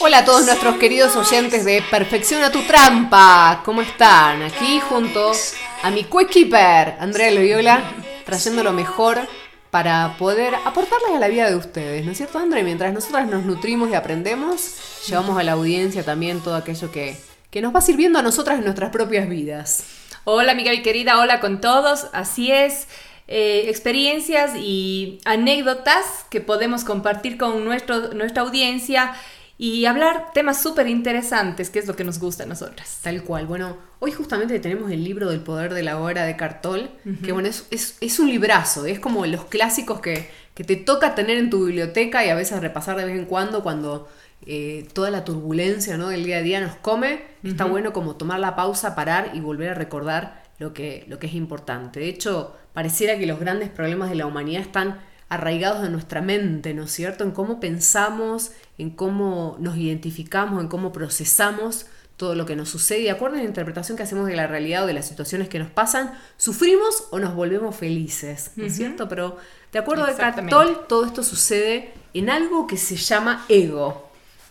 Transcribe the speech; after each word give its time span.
Hola 0.00 0.18
a 0.18 0.24
todos 0.24 0.46
nuestros 0.46 0.76
queridos 0.76 1.16
oyentes 1.16 1.64
de 1.64 1.82
Perfecciona 1.90 2.52
tu 2.52 2.62
trampa. 2.62 3.62
¿Cómo 3.64 3.82
están? 3.82 4.42
Aquí 4.42 4.78
junto 4.78 5.32
a 5.82 5.90
mi 5.90 6.04
co-keeper, 6.04 6.94
Andrea 7.00 7.32
Loyola, 7.32 7.82
trayendo 8.24 8.62
lo 8.62 8.72
mejor 8.72 9.18
para 9.72 10.14
poder 10.16 10.54
aportarles 10.54 11.16
a 11.16 11.18
la 11.18 11.26
vida 11.26 11.50
de 11.50 11.56
ustedes, 11.56 12.04
¿no 12.04 12.12
es 12.12 12.16
cierto, 12.16 12.38
Andrea? 12.38 12.62
Mientras 12.62 12.94
nosotras 12.94 13.26
nos 13.26 13.44
nutrimos 13.44 13.90
y 13.90 13.94
aprendemos, 13.94 14.76
llevamos 15.08 15.36
a 15.36 15.42
la 15.42 15.52
audiencia 15.52 16.04
también 16.04 16.40
todo 16.42 16.54
aquello 16.54 16.92
que, 16.92 17.16
que 17.50 17.60
nos 17.60 17.74
va 17.74 17.80
sirviendo 17.80 18.20
a 18.20 18.22
nosotras 18.22 18.58
en 18.58 18.64
nuestras 18.64 18.90
propias 18.90 19.28
vidas. 19.28 19.82
Hola, 20.22 20.52
amiga 20.52 20.72
y 20.72 20.82
querida, 20.82 21.18
hola 21.18 21.40
con 21.40 21.60
todos. 21.60 22.06
Así 22.12 22.52
es. 22.52 22.86
Eh, 23.30 23.64
experiencias 23.68 24.52
y 24.56 25.18
anécdotas 25.26 26.24
que 26.30 26.40
podemos 26.40 26.84
compartir 26.84 27.36
con 27.36 27.62
nuestro, 27.62 28.14
nuestra 28.14 28.40
audiencia 28.40 29.14
y 29.60 29.86
hablar 29.86 30.30
temas 30.32 30.62
súper 30.62 30.86
interesantes, 30.86 31.68
que 31.68 31.80
es 31.80 31.86
lo 31.88 31.96
que 31.96 32.04
nos 32.04 32.20
gusta 32.20 32.44
a 32.44 32.46
nosotras. 32.46 33.00
Tal 33.02 33.24
cual. 33.24 33.46
Bueno, 33.46 33.76
hoy 33.98 34.12
justamente 34.12 34.60
tenemos 34.60 34.90
el 34.92 35.02
libro 35.02 35.28
del 35.28 35.40
poder 35.40 35.74
de 35.74 35.82
la 35.82 35.98
hora 35.98 36.24
de 36.24 36.36
Cartol, 36.36 36.88
que 37.24 37.32
bueno, 37.32 37.48
es, 37.48 37.66
es, 37.72 37.98
es, 38.00 38.20
un 38.20 38.30
librazo, 38.30 38.86
es 38.86 39.00
como 39.00 39.26
los 39.26 39.46
clásicos 39.46 40.00
que, 40.00 40.30
que, 40.54 40.62
te 40.62 40.76
toca 40.76 41.16
tener 41.16 41.38
en 41.38 41.50
tu 41.50 41.66
biblioteca 41.66 42.24
y 42.24 42.28
a 42.28 42.36
veces 42.36 42.60
repasar 42.60 42.96
de 42.96 43.04
vez 43.04 43.18
en 43.18 43.24
cuando 43.24 43.64
cuando 43.64 44.08
eh, 44.46 44.86
toda 44.92 45.10
la 45.10 45.24
turbulencia 45.24 45.96
¿no? 45.96 46.08
del 46.08 46.24
día 46.24 46.38
a 46.38 46.42
día 46.42 46.60
nos 46.60 46.76
come. 46.76 47.22
Está 47.42 47.64
bueno 47.64 47.92
como 47.92 48.14
tomar 48.14 48.38
la 48.38 48.54
pausa, 48.54 48.94
parar 48.94 49.32
y 49.34 49.40
volver 49.40 49.70
a 49.70 49.74
recordar 49.74 50.44
lo 50.58 50.72
que, 50.72 51.04
lo 51.08 51.18
que 51.18 51.26
es 51.26 51.34
importante. 51.34 51.98
De 51.98 52.08
hecho, 52.08 52.54
pareciera 52.72 53.18
que 53.18 53.26
los 53.26 53.40
grandes 53.40 53.70
problemas 53.70 54.10
de 54.10 54.16
la 54.16 54.26
humanidad 54.26 54.62
están 54.62 55.00
arraigados 55.28 55.84
en 55.84 55.92
nuestra 55.92 56.20
mente, 56.22 56.74
¿no 56.74 56.84
es 56.84 56.90
cierto? 56.90 57.24
En 57.24 57.32
cómo 57.32 57.60
pensamos, 57.60 58.52
en 58.78 58.90
cómo 58.90 59.56
nos 59.60 59.76
identificamos, 59.76 60.60
en 60.60 60.68
cómo 60.68 60.92
procesamos 60.92 61.86
todo 62.16 62.34
lo 62.34 62.46
que 62.46 62.56
nos 62.56 62.68
sucede. 62.68 63.00
Y 63.00 63.04
de 63.04 63.10
acuerdo 63.10 63.36
a 63.36 63.40
la 63.40 63.46
interpretación 63.46 63.96
que 63.96 64.02
hacemos 64.02 64.26
de 64.26 64.36
la 64.36 64.46
realidad 64.46 64.84
o 64.84 64.86
de 64.86 64.92
las 64.92 65.06
situaciones 65.06 65.48
que 65.48 65.58
nos 65.58 65.70
pasan, 65.70 66.12
sufrimos 66.36 67.04
o 67.10 67.18
nos 67.18 67.34
volvemos 67.34 67.76
felices, 67.76 68.52
¿no 68.56 68.64
es 68.64 68.74
cierto? 68.74 69.08
Pero 69.08 69.36
de 69.72 69.78
acuerdo 69.78 70.04
a 70.04 70.16
Cartol, 70.16 70.86
todo 70.88 71.04
esto 71.04 71.22
sucede 71.22 71.92
en 72.14 72.30
algo 72.30 72.66
que 72.66 72.76
se 72.76 72.96
llama 72.96 73.44
ego. 73.48 74.07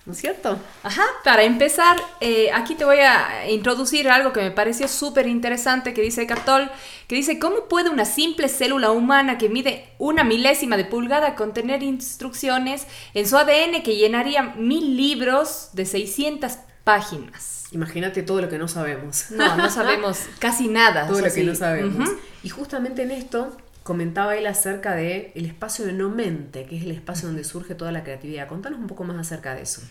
¿No 0.07 0.13
es 0.13 0.19
cierto? 0.19 0.57
Ajá, 0.83 1.03
para 1.25 1.43
empezar, 1.43 1.97
eh, 2.21 2.49
aquí 2.53 2.75
te 2.75 2.85
voy 2.85 2.99
a 2.99 3.51
introducir 3.51 4.07
algo 4.07 4.31
que 4.31 4.39
me 4.39 4.51
pareció 4.51 4.87
súper 4.87 5.27
interesante 5.27 5.93
que 5.93 6.01
dice 6.01 6.25
Cartol, 6.25 6.71
que 7.09 7.15
dice, 7.15 7.39
¿cómo 7.39 7.65
puede 7.67 7.89
una 7.89 8.05
simple 8.05 8.47
célula 8.47 8.91
humana 8.91 9.37
que 9.37 9.49
mide 9.49 9.89
una 9.97 10.23
milésima 10.23 10.77
de 10.77 10.85
pulgada 10.85 11.35
contener 11.35 11.83
instrucciones 11.83 12.87
en 13.13 13.27
su 13.27 13.35
ADN 13.35 13.83
que 13.83 13.97
llenaría 13.97 14.43
mil 14.43 14.95
libros 14.95 15.71
de 15.73 15.85
600 15.85 16.53
páginas? 16.85 17.65
Imagínate 17.73 18.23
todo 18.23 18.39
lo 18.39 18.47
que 18.47 18.57
no 18.57 18.69
sabemos. 18.69 19.31
No, 19.31 19.57
no 19.57 19.69
sabemos 19.69 20.21
casi 20.39 20.69
nada. 20.69 21.05
Todo 21.05 21.19
lo 21.19 21.33
que 21.33 21.43
no 21.43 21.53
sabemos. 21.53 22.11
Y 22.43 22.47
justamente 22.47 23.01
en 23.01 23.11
esto 23.11 23.57
comentaba 23.87 24.35
él 24.35 24.45
acerca 24.47 24.95
de 24.95 25.31
el 25.33 25.45
espacio 25.45 25.85
de 25.85 25.93
no 25.93 26.09
mente, 26.09 26.65
que 26.65 26.75
es 26.75 26.83
el 26.83 26.91
espacio 26.91 27.29
donde 27.29 27.45
surge 27.45 27.73
toda 27.73 27.93
la 27.93 28.03
creatividad. 28.03 28.49
Contanos 28.49 28.79
un 28.79 28.87
poco 28.87 29.05
más 29.05 29.15
acerca 29.15 29.55
de 29.55 29.61
eso. 29.61 29.81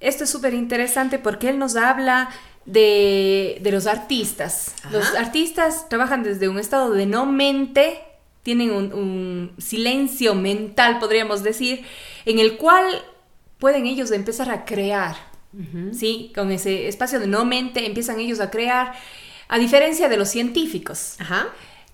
Esto 0.00 0.24
es 0.24 0.30
súper 0.30 0.54
interesante 0.54 1.18
porque 1.18 1.50
él 1.50 1.58
nos 1.58 1.76
habla 1.76 2.30
de, 2.64 3.60
los 3.70 3.86
artistas. 3.86 4.74
Los 4.90 5.14
artistas 5.16 5.86
trabajan 5.90 6.22
desde 6.22 6.48
un 6.48 6.58
estado 6.58 6.92
de 6.92 7.04
no 7.04 7.26
mente, 7.26 8.00
tienen 8.42 8.70
un, 8.70 9.52
silencio 9.58 10.34
mental, 10.34 10.98
podríamos 10.98 11.42
decir, 11.42 11.84
en 12.24 12.38
el 12.38 12.56
cual 12.56 12.86
pueden 13.58 13.84
ellos 13.84 14.12
empezar 14.12 14.50
a 14.50 14.64
crear. 14.64 15.14
¿sí? 15.92 16.32
Con 16.34 16.50
ese 16.52 16.88
espacio 16.88 17.20
de 17.20 17.26
no 17.26 17.44
mente 17.44 17.84
empiezan 17.84 18.18
ellos 18.18 18.40
a 18.40 18.50
crear, 18.50 18.94
a 19.48 19.58
diferencia 19.58 20.08
de 20.08 20.16
los 20.16 20.30
científicos. 20.30 21.16
Ajá 21.18 21.48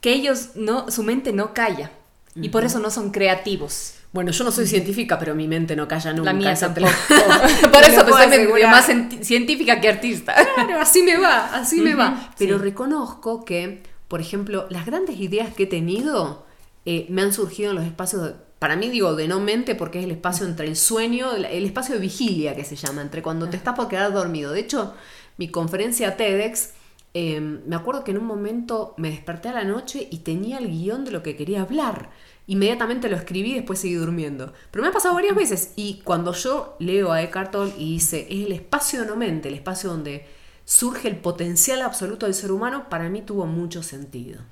que 0.06 0.12
ellos 0.12 0.50
no, 0.54 0.88
su 0.88 1.02
mente 1.02 1.32
no 1.32 1.52
calla 1.52 1.90
y 2.36 2.50
por 2.50 2.62
eso 2.62 2.78
no 2.78 2.92
son 2.92 3.10
creativos. 3.10 3.94
Bueno, 4.12 4.30
yo 4.30 4.44
no 4.44 4.52
soy 4.52 4.68
científica, 4.68 5.18
pero 5.18 5.34
mi 5.34 5.48
mente 5.48 5.74
no 5.74 5.88
calla 5.88 6.12
nunca. 6.12 6.32
La 6.32 6.38
mía 6.38 6.54
tampoco. 6.54 6.86
por 7.72 7.82
eso 7.84 8.06
pues, 8.06 8.32
soy 8.32 8.62
más 8.62 8.88
científica 9.22 9.80
que 9.80 9.88
artista. 9.88 10.32
Claro, 10.54 10.80
así 10.80 11.02
me 11.02 11.16
va, 11.16 11.46
así 11.46 11.80
me 11.80 11.96
va. 11.96 12.30
Pero 12.38 12.56
reconozco 12.58 13.44
que, 13.44 13.82
por 14.06 14.20
ejemplo, 14.20 14.68
las 14.70 14.86
grandes 14.86 15.18
ideas 15.18 15.52
que 15.52 15.64
he 15.64 15.66
tenido 15.66 16.46
eh, 16.84 17.06
me 17.08 17.22
han 17.22 17.32
surgido 17.32 17.70
en 17.70 17.76
los 17.76 17.84
espacios, 17.84 18.34
para 18.60 18.76
mí 18.76 18.88
digo 18.90 19.16
de 19.16 19.26
no 19.26 19.40
mente 19.40 19.74
porque 19.74 19.98
es 19.98 20.04
el 20.04 20.12
espacio 20.12 20.46
entre 20.46 20.68
el 20.68 20.76
sueño, 20.76 21.32
el 21.32 21.64
espacio 21.64 21.96
de 21.96 22.00
vigilia 22.00 22.54
que 22.54 22.62
se 22.62 22.76
llama, 22.76 23.02
entre 23.02 23.22
cuando 23.22 23.48
te 23.48 23.56
estás 23.56 23.74
por 23.74 23.88
quedar 23.88 24.12
dormido. 24.12 24.52
De 24.52 24.60
hecho, 24.60 24.94
mi 25.36 25.48
conferencia 25.48 26.16
TEDx 26.16 26.75
Em, 27.18 27.62
me 27.64 27.76
acuerdo 27.76 28.04
que 28.04 28.10
en 28.10 28.18
un 28.18 28.26
momento 28.26 28.92
me 28.98 29.08
desperté 29.08 29.48
a 29.48 29.54
la 29.54 29.64
noche 29.64 30.06
y 30.10 30.18
tenía 30.18 30.58
el 30.58 30.68
guion 30.68 31.06
de 31.06 31.12
lo 31.12 31.22
que 31.22 31.34
quería 31.34 31.62
hablar. 31.62 32.10
Inmediatamente 32.46 33.08
lo 33.08 33.16
escribí 33.16 33.52
y 33.52 33.54
después 33.54 33.78
seguí 33.78 33.94
durmiendo. 33.94 34.52
Pero 34.70 34.82
me 34.82 34.90
ha 34.90 34.92
pasado 34.92 35.14
varias 35.14 35.34
veces 35.34 35.72
y 35.76 36.02
cuando 36.04 36.34
yo 36.34 36.76
leo 36.78 37.12
a 37.12 37.22
Eckhart 37.22 37.52
Tolle 37.52 37.72
y 37.78 37.94
dice, 37.94 38.26
es 38.28 38.44
el 38.44 38.52
espacio 38.52 39.06
no 39.06 39.16
mente, 39.16 39.48
el 39.48 39.54
espacio 39.54 39.88
donde 39.88 40.26
surge 40.66 41.08
el 41.08 41.16
potencial 41.16 41.80
absoluto 41.80 42.26
del 42.26 42.34
ser 42.34 42.52
humano, 42.52 42.90
para 42.90 43.08
mí 43.08 43.22
tuvo 43.22 43.46
mucho 43.46 43.82
sentido. 43.82 44.42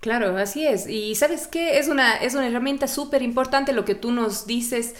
Claro, 0.00 0.36
así 0.36 0.66
es. 0.66 0.88
Y 0.88 1.14
sabes 1.14 1.46
qué, 1.46 1.78
es 1.78 1.86
una, 1.86 2.16
es 2.16 2.34
una 2.34 2.48
herramienta 2.48 2.88
súper 2.88 3.22
importante 3.22 3.72
lo 3.72 3.84
que 3.84 3.94
tú 3.94 4.10
nos 4.10 4.48
dices 4.48 4.96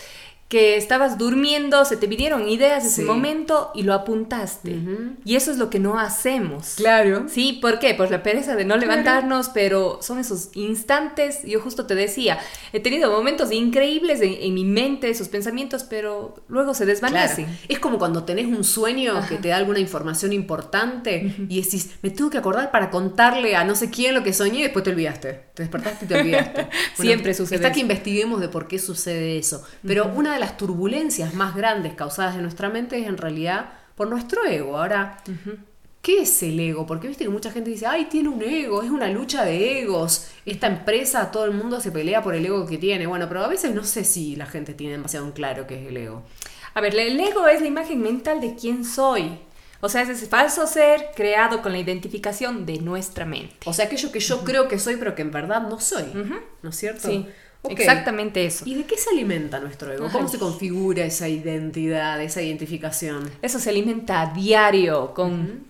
que 0.50 0.77
estabas 0.77 1.16
durmiendo, 1.16 1.84
se 1.84 1.97
te 1.97 2.09
vinieron 2.09 2.49
ideas 2.49 2.83
de 2.83 2.88
ese 2.88 3.05
momento 3.05 3.71
y 3.72 3.84
lo 3.84 3.94
apuntaste. 3.94 4.81
Y 5.25 5.37
eso 5.37 5.53
es 5.53 5.59
lo 5.59 5.71
que 5.71 5.78
no 5.78 5.97
hacemos. 5.97 6.75
Claro. 6.75 7.27
Sí, 7.28 7.61
¿por 7.62 7.78
qué? 7.78 7.94
Por 7.94 8.11
la 8.11 8.25
pereza 8.25 8.56
de 8.56 8.65
no 8.65 8.77
levantarnos, 8.77 9.50
pero 9.50 10.00
son 10.03 10.19
esos 10.19 10.50
instantes, 10.55 11.44
yo 11.44 11.61
justo 11.61 11.87
te 11.87 11.94
decía, 11.94 12.41
he 12.72 12.81
tenido 12.81 13.12
momentos 13.12 13.53
increíbles 13.53 14.21
en, 14.22 14.53
mi 14.53 14.65
mente, 14.65 15.09
esos 15.09 15.28
pensamientos, 15.28 15.84
pero 15.84 16.43
luego 16.49 16.75
se 16.75 16.84
desvanecen. 16.84 17.47
Es 17.69 17.78
como 17.78 18.00
cuando 18.00 18.25
tenés 18.25 18.47
un 18.47 18.65
sueño 18.65 19.25
que 19.28 19.37
te 19.37 19.50
da 19.50 19.56
alguna 19.56 19.78
información 19.78 20.32
importante 20.32 21.32
y 21.49 21.62
decís, 21.62 21.91
me 22.03 22.11
tengo 22.11 22.28
que 22.28 22.38
acordar 22.38 22.72
para 22.72 22.91
contarle 22.91 23.55
a 23.55 23.62
no 23.62 23.77
sé 23.77 23.88
quién 23.88 24.17
lo 24.17 24.25
que 24.25 24.32
soñé 24.32 24.59
y 24.59 24.62
después 24.62 24.82
te 24.82 24.91
olvidaste. 24.91 25.44
Te 25.55 25.62
despertaste 25.62 26.06
y 26.06 26.09
te 26.09 26.19
olvidaste. 26.19 26.67
Siempre 26.97 27.34
sucede. 27.34 27.55
Está 27.55 27.71
que 27.71 27.78
investiguemos 27.78 28.41
de 28.41 28.49
por 28.49 28.67
qué 28.67 28.81
sucede 28.81 29.38
eso. 29.38 29.65
Pero 29.87 30.11
una 30.12 30.32
de 30.32 30.39
las 30.40 30.56
turbulencias 30.56 31.34
más 31.34 31.54
grandes 31.54 31.94
causadas 31.94 32.34
en 32.34 32.42
nuestra 32.42 32.68
mente 32.68 32.98
es 32.98 33.06
en 33.06 33.16
realidad 33.16 33.70
por 33.94 34.08
nuestro 34.08 34.44
ego. 34.44 34.76
Ahora, 34.78 35.18
¿qué 36.02 36.22
es 36.22 36.42
el 36.42 36.58
ego? 36.58 36.86
Porque 36.86 37.08
viste 37.08 37.24
que 37.24 37.30
mucha 37.30 37.52
gente 37.52 37.70
dice, 37.70 37.86
ay, 37.86 38.06
tiene 38.06 38.28
un 38.28 38.42
ego, 38.42 38.82
es 38.82 38.90
una 38.90 39.08
lucha 39.08 39.44
de 39.44 39.80
egos. 39.82 40.28
Esta 40.46 40.66
empresa, 40.66 41.30
todo 41.30 41.44
el 41.44 41.52
mundo 41.52 41.80
se 41.80 41.92
pelea 41.92 42.22
por 42.22 42.34
el 42.34 42.44
ego 42.44 42.66
que 42.66 42.78
tiene. 42.78 43.06
Bueno, 43.06 43.28
pero 43.28 43.44
a 43.44 43.48
veces 43.48 43.74
no 43.74 43.84
sé 43.84 44.04
si 44.04 44.36
la 44.36 44.46
gente 44.46 44.74
tiene 44.74 44.94
demasiado 44.94 45.26
en 45.26 45.32
claro 45.32 45.66
qué 45.66 45.80
es 45.80 45.88
el 45.88 45.96
ego. 45.96 46.22
A 46.74 46.80
ver, 46.80 46.94
el 46.96 47.20
ego 47.20 47.46
es 47.46 47.60
la 47.60 47.66
imagen 47.66 48.00
mental 48.00 48.40
de 48.40 48.54
quién 48.54 48.84
soy. 48.84 49.38
O 49.82 49.88
sea, 49.88 50.02
es 50.02 50.10
ese 50.10 50.26
falso 50.26 50.66
ser 50.66 51.10
creado 51.16 51.62
con 51.62 51.72
la 51.72 51.78
identificación 51.78 52.66
de 52.66 52.78
nuestra 52.80 53.24
mente. 53.24 53.56
O 53.64 53.72
sea, 53.72 53.86
aquello 53.86 54.12
que 54.12 54.20
yo 54.20 54.44
creo 54.44 54.68
que 54.68 54.78
soy, 54.78 54.96
pero 54.96 55.14
que 55.14 55.22
en 55.22 55.30
verdad 55.30 55.62
no 55.62 55.80
soy. 55.80 56.04
¿No 56.62 56.70
es 56.70 56.76
cierto? 56.76 57.08
Sí. 57.08 57.26
Exactamente 57.69 58.44
eso. 58.44 58.65
¿Y 58.66 58.75
de 58.75 58.84
qué 58.84 58.97
se 58.97 59.10
alimenta 59.10 59.60
nuestro 59.60 59.93
ego? 59.93 60.09
¿Cómo 60.10 60.28
se 60.28 60.38
configura 60.38 61.04
esa 61.04 61.28
identidad, 61.28 62.21
esa 62.22 62.43
identificación? 62.43 63.31
Eso 63.43 63.59
se 63.59 63.71
alimenta 63.71 64.22
a 64.22 64.32
diario 64.32 65.12
con, 65.15 65.65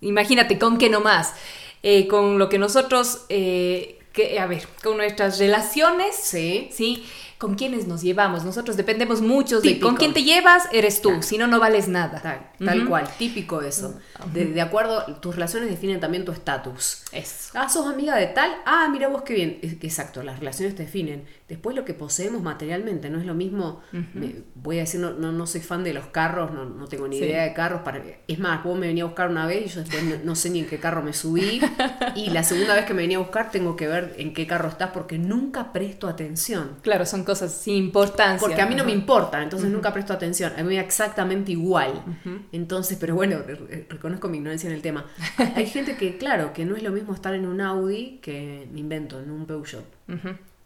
imagínate, 0.00 0.58
con 0.58 0.78
qué 0.78 0.88
nomás, 0.88 1.34
eh, 1.82 2.06
con 2.06 2.38
lo 2.38 2.48
que 2.48 2.58
nosotros, 2.58 3.26
eh, 3.28 3.98
que, 4.12 4.38
a 4.38 4.46
ver, 4.46 4.66
con 4.82 4.96
nuestras 4.96 5.38
relaciones, 5.38 6.14
sí, 6.14 6.68
sí 6.72 7.04
con 7.38 7.54
quiénes 7.54 7.86
nos 7.86 8.02
llevamos. 8.02 8.44
Nosotros 8.44 8.76
dependemos 8.76 9.20
mucho 9.20 9.60
de 9.60 9.80
con 9.80 9.96
quién 9.96 10.14
te 10.14 10.22
llevas, 10.22 10.68
eres 10.72 11.02
tú, 11.02 11.22
si 11.22 11.38
no, 11.38 11.46
no 11.46 11.60
vales 11.60 11.88
nada. 11.88 12.20
Tal, 12.58 12.88
cual, 12.88 13.08
típico 13.18 13.62
eso. 13.62 13.98
de, 14.32 14.60
acuerdo, 14.60 15.04
tus 15.20 15.34
relaciones 15.34 15.70
definen 15.70 16.00
también 16.00 16.24
tu 16.24 16.32
estatus. 16.32 17.04
Eso. 17.12 17.50
Ah, 17.54 17.68
sos 17.68 17.86
amiga 17.86 18.16
de 18.16 18.26
tal, 18.26 18.50
ah, 18.66 18.88
mira 18.90 19.08
vos 19.08 19.22
qué 19.22 19.34
bien. 19.34 19.58
Exacto, 19.62 20.22
las 20.22 20.38
relaciones 20.38 20.74
te 20.74 20.84
definen. 20.84 21.24
Después 21.48 21.76
lo 21.76 21.84
que 21.84 21.92
poseemos 21.92 22.42
materialmente, 22.42 23.10
no 23.10 23.18
es 23.18 23.26
lo 23.26 23.34
mismo, 23.34 23.82
voy 24.54 24.78
a 24.78 24.80
decir, 24.80 25.00
no, 25.00 25.12
no, 25.12 25.46
soy 25.46 25.60
fan 25.60 25.84
de 25.84 25.92
los 25.92 26.06
carros, 26.06 26.52
no, 26.52 26.64
no 26.64 26.86
tengo 26.86 27.06
ni 27.06 27.18
idea 27.18 27.42
de 27.42 27.52
carros. 27.52 27.82
Para, 27.82 28.02
es 28.26 28.38
más, 28.38 28.64
vos 28.64 28.78
me 28.78 28.86
venía 28.86 29.04
a 29.04 29.06
buscar 29.06 29.28
una 29.28 29.46
vez 29.46 29.66
y 29.66 29.68
yo 29.68 29.80
después 29.80 30.24
no, 30.24 30.34
sé 30.34 30.50
ni 30.50 30.60
en 30.60 30.66
qué 30.66 30.78
carro 30.78 31.02
me 31.02 31.12
subí. 31.12 31.60
y 32.14 32.30
la 32.30 32.44
segunda 32.44 32.74
vez 32.74 32.86
que 32.86 32.94
me 32.94 33.02
venía 33.02 33.18
a 33.18 33.20
buscar 33.20 33.50
tengo 33.50 33.76
que 33.76 33.86
ver 33.86 34.14
en 34.16 34.32
qué 34.32 34.46
carro 34.46 34.68
estás 34.68 34.90
porque 34.90 35.18
nunca 35.18 35.72
presto 35.72 36.08
atención. 36.08 36.78
Claro, 36.82 37.04
son 37.04 37.23
cosas 37.24 37.52
sin 37.52 37.76
importancia. 37.76 38.38
Porque 38.38 38.60
a 38.60 38.66
mí 38.66 38.74
no 38.74 38.84
me 38.84 38.92
importa, 38.92 39.42
entonces 39.42 39.70
nunca 39.70 39.92
presto 39.92 40.12
atención. 40.12 40.52
A 40.54 40.58
mí 40.58 40.68
me 40.68 40.74
da 40.76 40.82
exactamente 40.82 41.52
igual. 41.52 42.02
Entonces, 42.52 42.98
pero 43.00 43.14
bueno, 43.14 43.38
reconozco 43.88 44.28
mi 44.28 44.38
ignorancia 44.38 44.68
en 44.68 44.76
el 44.76 44.82
tema. 44.82 45.06
Hay 45.56 45.66
gente 45.66 45.96
que, 45.96 46.16
claro, 46.16 46.52
que 46.52 46.64
no 46.64 46.76
es 46.76 46.82
lo 46.82 46.90
mismo 46.90 47.14
estar 47.14 47.34
en 47.34 47.46
un 47.46 47.60
Audi 47.60 48.18
que, 48.22 48.68
me 48.72 48.80
invento, 48.80 49.20
en 49.20 49.30
un 49.30 49.46
Peugeot 49.46 49.84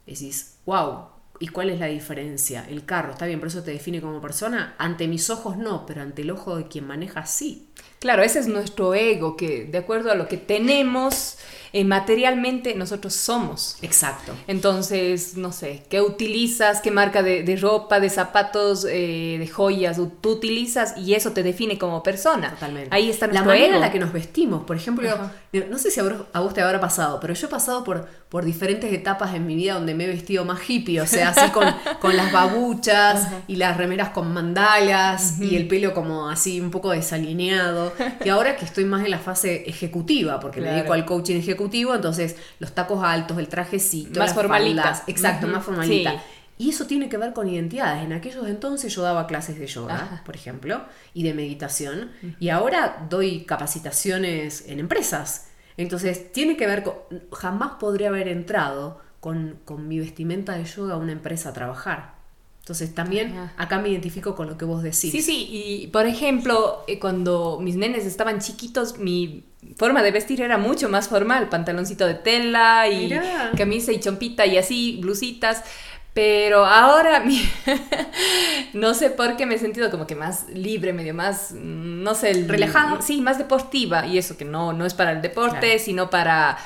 decís, 0.07 0.57
wow, 0.65 1.19
¿Y 1.41 1.49
cuál 1.49 1.71
es 1.71 1.79
la 1.79 1.87
diferencia? 1.87 2.67
El 2.69 2.85
carro, 2.85 3.13
está 3.13 3.27
bien, 3.27 3.39
por 3.39 3.47
eso 3.47 3.63
te 3.63 3.71
define 3.71 4.01
como 4.01 4.21
persona. 4.21 4.75
Ante 4.77 5.07
mis 5.07 5.31
ojos 5.31 5.57
no, 5.57 5.87
pero 5.87 6.03
ante 6.03 6.23
el 6.23 6.33
ojo 6.33 6.57
de 6.57 6.67
quien 6.67 6.87
maneja 6.87 7.27
sí. 7.27 7.68
Claro, 7.99 8.23
ese 8.23 8.39
es 8.39 8.47
nuestro 8.47 8.95
ego, 8.95 9.37
que 9.37 9.65
de 9.65 9.79
acuerdo 9.79 10.13
a 10.13 10.15
lo 10.15 10.29
que 10.29 10.37
tenemos, 10.37 11.37
eh, 11.73 11.85
materialmente 11.85 12.75
nosotros 12.75 13.15
somos. 13.15 13.77
Exacto. 13.83 14.33
Entonces, 14.47 15.37
no 15.37 15.53
sé, 15.53 15.83
¿qué 15.91 16.01
utilizas? 16.01 16.81
¿Qué 16.81 16.91
marca 16.91 17.23
de, 17.23 17.59
ropa, 17.61 18.01
de 18.01 18.09
zapatos, 18.09 18.87
eh, 18.89 19.37
de 19.39 19.47
joyas 19.49 19.99
tú 20.21 20.31
utilizas? 20.31 20.97
Y 20.97 21.15
eso 21.15 21.33
te 21.33 21.43
define 21.43 21.77
como 21.77 22.03
persona. 22.03 22.51
Totalmente. 22.51 22.89
Ahí 22.91 23.11
está 23.11 23.27
La 23.27 23.43
manera 23.43 23.75
en 23.75 23.81
la 23.81 23.93
que 23.93 23.99
nos 23.99 24.13
vestimos. 24.13 24.65
Por 24.65 24.77
ejemplo, 24.77 25.11
no 25.53 25.79
sé 25.79 25.91
si 25.91 26.01
a 26.01 26.41
vos, 26.41 26.55
te 26.55 26.63
habrá 26.63 26.81
pasado, 26.81 27.21
pero 27.21 27.35
yo 27.35 27.47
he 27.47 27.51
pasado 27.51 27.85
por, 27.85 28.07
por 28.29 28.45
diferentes 28.45 28.93
etapas 28.93 29.35
en 29.35 29.47
mi 29.47 29.55
vida 29.55 29.75
donde 29.75 29.95
me 29.95 30.05
he 30.05 30.09
vestido 30.09 30.45
más 30.45 30.61
hippie, 30.69 31.01
o 31.01 31.07
sea, 31.07 31.31
así 31.31 31.51
con, 31.51 31.67
con 32.01 32.17
las 32.17 32.33
babuchas 32.33 33.29
y 33.47 33.57
las 33.57 33.77
remeras 33.77 34.11
con 34.11 34.33
mandalas 34.33 35.41
y 35.41 35.57
el 35.57 35.69
pelo 35.69 35.93
como 35.93 36.31
así 36.31 36.61
un 36.61 36.71
poco 36.71 36.91
desalineado. 36.91 37.68
Y 38.25 38.29
ahora 38.29 38.57
que 38.57 38.65
estoy 38.65 38.85
más 38.85 39.05
en 39.05 39.11
la 39.11 39.19
fase 39.19 39.69
ejecutiva, 39.69 40.41
porque 40.41 40.61
me 40.61 40.71
dedico 40.71 40.93
al 40.93 41.05
coaching 41.05 41.37
ejecutivo, 41.37 41.95
entonces 41.95 42.37
los 42.59 42.73
tacos 42.73 43.03
altos, 43.05 43.39
el 43.39 43.49
trajecito, 43.49 44.21
más 44.21 44.35
formalita. 44.35 45.03
exacto, 45.07 45.47
más 45.47 45.65
formalita. 45.65 46.23
Y 46.59 46.71
eso 46.71 46.87
tiene 46.87 47.09
que 47.09 47.17
ver 47.17 47.33
con 47.33 47.49
identidades. 47.49 48.05
En 48.05 48.13
aquellos 48.13 48.49
entonces 48.49 48.93
yo 48.93 49.03
daba 49.03 49.29
clases 49.29 49.59
de 49.59 49.67
yoga, 49.67 50.23
por 50.27 50.35
ejemplo, 50.35 50.83
y 51.15 51.23
de 51.23 51.33
meditación, 51.33 52.11
y 52.41 52.49
ahora 52.49 53.07
doy 53.09 53.45
capacitaciones 53.45 54.65
en 54.67 54.81
empresas. 54.81 55.49
Entonces, 55.77 56.33
tiene 56.33 56.57
que 56.57 56.67
ver 56.67 56.83
con... 56.83 56.95
Jamás 57.33 57.75
podría 57.79 58.09
haber 58.09 58.27
entrado 58.27 59.01
con, 59.21 59.61
con 59.65 59.87
mi 59.87 60.01
vestimenta 60.01 60.57
de 60.59 60.65
yoga 60.65 60.95
a 60.95 60.97
una 60.97 61.13
empresa 61.13 61.51
a 61.51 61.53
trabajar. 61.53 62.18
Entonces 62.69 62.95
también 62.95 63.35
acá 63.57 63.79
me 63.79 63.89
identifico 63.89 64.35
con 64.35 64.47
lo 64.47 64.59
que 64.59 64.67
vos 64.67 64.83
decís. 64.83 65.11
Sí, 65.11 65.23
sí, 65.23 65.49
y 65.51 65.87
por 65.87 66.05
ejemplo, 66.05 66.85
eh, 66.87 66.99
cuando 66.99 67.59
mis 67.63 67.77
nenes 67.77 68.05
estaban 68.05 68.41
chiquitos, 68.41 68.99
mi 68.99 69.47
forma 69.79 70.03
de 70.03 70.11
vestir 70.11 70.43
era 70.43 70.59
mucho 70.59 70.91
más 70.91 71.09
formal, 71.09 71.49
pantaloncito 71.49 72.07
de 72.07 72.13
tela 72.13 72.87
y 72.87 73.11
camisa 73.57 73.91
y 73.91 74.01
chompita 74.01 74.45
y 74.45 74.59
así, 74.59 74.99
blusitas. 75.01 75.65
Pero 76.13 76.67
ahora 76.67 77.25
no 78.75 78.93
sé 78.93 79.09
por 79.09 79.39
qué 79.39 79.47
me 79.47 79.55
he 79.55 79.59
sentido 79.59 79.91
como 79.91 80.07
que 80.07 80.15
más 80.15 80.47
libre, 80.53 80.93
medio 80.93 81.15
más, 81.15 81.53
no 81.53 82.15
sé, 82.15 82.45
relajado. 82.47 83.01
Sí, 83.01 83.23
más 83.23 83.39
deportiva. 83.39 84.05
Y 84.05 84.19
eso 84.19 84.37
que 84.37 84.45
no, 84.45 84.75
no 84.75 84.85
es 84.85 84.93
para 84.93 85.13
el 85.13 85.23
deporte, 85.23 85.79
sino 85.79 86.11
para 86.11 86.59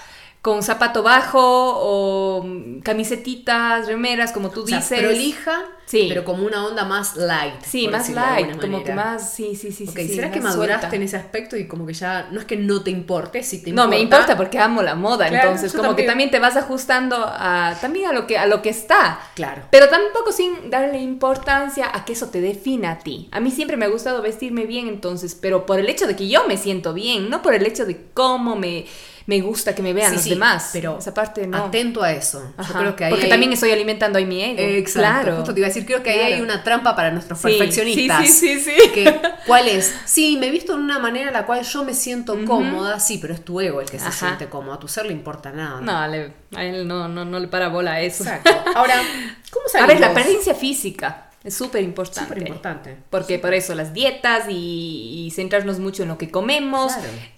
con 0.43 0.65
zapato 0.65 1.05
bajo 1.05 1.39
o 1.41 2.44
camisetitas, 2.83 3.87
remeras, 3.87 4.33
como 4.33 4.50
tú 4.50 4.65
dices. 4.65 4.99
prolija, 4.99 5.62
sí. 5.87 6.06
pero 6.09 6.25
como 6.25 6.44
una 6.44 6.67
onda 6.67 6.85
más 6.85 7.15
light. 7.15 7.62
Sí, 7.65 7.87
más 7.87 8.11
light, 8.11 8.61
como 8.61 8.83
que 8.83 8.93
más, 8.93 9.33
sí, 9.33 9.55
sí, 9.55 9.71
sí. 9.71 9.87
Okay, 9.89 10.09
¿será 10.09 10.33
que 10.33 10.41
maduraste 10.41 10.97
en 10.97 11.03
ese 11.03 11.17
aspecto 11.17 11.56
y 11.56 11.69
como 11.69 11.87
que 11.87 11.94
ya, 11.94 12.29
no 12.33 12.41
es 12.41 12.47
que 12.47 12.56
no 12.56 12.83
te 12.83 12.91
importe, 12.91 13.44
si 13.44 13.62
te 13.62 13.71
importa? 13.71 13.85
No, 13.85 13.89
me 13.89 14.00
importa 14.00 14.37
porque 14.37 14.59
amo 14.59 14.83
la 14.83 14.97
moda, 14.97 15.29
entonces 15.29 15.73
como 15.73 15.94
que 15.94 16.03
también 16.03 16.33
te 16.33 16.41
vas 16.41 16.56
ajustando 16.56 17.17
a, 17.25 17.77
también 17.81 18.11
a 18.11 18.12
lo, 18.12 18.27
que, 18.27 18.37
a 18.37 18.47
lo 18.47 18.62
que 18.62 18.71
está. 18.71 19.21
Claro. 19.37 19.62
Pero 19.71 19.88
tampoco 19.88 20.33
sin 20.33 20.71
darle 20.71 20.99
importancia 21.00 21.88
a 21.95 22.05
que 22.05 22.15
eso 22.15 22.31
te 22.31 22.41
defina 22.41 22.91
a 22.91 22.99
ti. 22.99 23.29
A 23.31 23.38
mí 23.38 23.53
siempre 23.53 23.77
me 23.77 23.85
ha 23.85 23.88
gustado 23.88 24.21
vestirme 24.23 24.67
bien, 24.67 24.88
entonces, 24.88 25.37
pero 25.41 25.67
por 25.67 25.79
el 25.79 25.88
hecho 25.88 26.09
de 26.09 26.17
que 26.17 26.27
yo 26.27 26.49
me 26.49 26.56
siento 26.56 26.93
bien, 26.93 27.31
no 27.31 27.43
por 27.43 27.55
el 27.55 27.65
hecho 27.65 27.87
de 27.87 28.09
cómo 28.12 28.56
me 28.56 28.87
me 29.27 29.41
gusta 29.41 29.75
que 29.75 29.83
me 29.83 29.93
vean 29.93 30.15
los 30.15 30.25
demás. 30.25 30.71
Pero 30.73 30.99
esa 30.99 31.15
parte 31.15 31.47
no. 31.47 31.67
Atento 31.67 32.03
a 32.03 32.13
eso. 32.13 32.55
Yo 32.59 32.75
creo 32.75 32.97
que 32.97 33.05
ahí 33.05 33.11
Porque 33.11 33.29
también 33.29 33.53
estoy 33.53 33.71
alimentando 33.71 34.19
ahí 34.19 34.27
mi 34.27 34.43
ego. 34.43 34.61
Exacto. 34.61 35.01
Claro. 35.01 35.37
Justo 35.37 35.55
te 35.55 35.61
iba 35.61 35.67
a 35.67 35.71
decir, 35.71 35.87
creo 35.87 36.03
que 36.03 36.11
ahí 36.11 36.33
hay 36.33 36.41
una 36.41 36.63
trampa 36.63 36.95
para 36.97 37.11
nuestros 37.11 37.39
perfeccionistas. 37.41 38.27
Sí, 38.27 38.59
sí, 38.59 38.61
sí. 38.61 38.91
Que, 38.93 39.21
¿Cuál 39.47 39.69
es? 39.69 39.95
Sí, 40.05 40.37
me 40.39 40.49
he 40.49 40.51
visto 40.51 40.75
en 40.75 40.81
una 40.81 40.99
manera 40.99 41.29
en 41.29 41.35
la 41.35 41.47
cual 41.47 41.63
yo 41.63 41.85
me 41.85 41.95
siento 41.95 42.37
cómoda, 42.45 43.01
sí, 43.01 43.19
pero 43.19 43.35
es 43.35 43.45
tu 43.45 43.61
ego 43.61 43.81
el 43.81 43.91
que 43.91 43.99
se 43.99 44.11
siente 44.13 44.49
cómodo. 44.49 44.75
A 44.75 44.81
tu 44.81 44.89
ser 44.89 45.07
le 45.07 45.13
importa 45.13 45.53
nada. 45.53 45.81
No, 45.81 45.97
a 45.97 46.65
él 46.65 46.87
no, 46.87 47.09
no, 47.09 47.25
no 47.25 47.39
le 47.39 47.49
para 47.49 47.69
bola 47.69 47.93
a 47.93 48.01
eso. 48.01 48.25
Exacto. 48.25 48.51
Ahora, 48.75 48.95
¿cómo 49.51 49.69
salimos? 49.69 49.85
A 49.85 49.87
ver, 49.87 50.01
la 50.01 50.09
apariencia 50.09 50.55
física. 50.55 51.31
Es 51.44 51.55
súper 51.55 51.83
importante. 51.83 52.29
Súper 52.29 52.49
importante. 52.49 52.97
Porque 53.11 53.39
por 53.39 53.53
eso 53.53 53.75
las 53.75 53.93
dietas 53.93 54.44
y, 54.49 55.31
centrarnos 55.35 55.79
mucho 55.79 56.03
en 56.03 56.09
lo 56.09 56.19
que 56.19 56.31
comemos. 56.31 56.93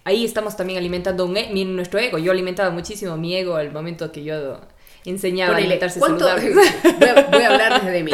Ahí 0.04 0.24
estamos 0.24 0.56
también 0.56 0.78
alimentando 0.78 1.24
un, 1.24 1.36
e, 1.36 1.64
nuestro 1.64 1.98
ego. 1.98 2.18
Yo 2.18 2.32
alimentaba 2.32 2.70
muchísimo 2.70 3.16
mi 3.16 3.34
ego 3.34 3.56
al 3.56 3.72
momento 3.72 4.12
que 4.12 4.24
yo 4.24 4.60
enseñaba 5.04 5.54
a 5.54 5.56
alimentarse 5.58 6.00
saludable. 6.00 6.52
Voy 7.30 7.42
a, 7.42 7.48
hablar 7.48 7.82
desde 7.82 8.02
mí. 8.02 8.12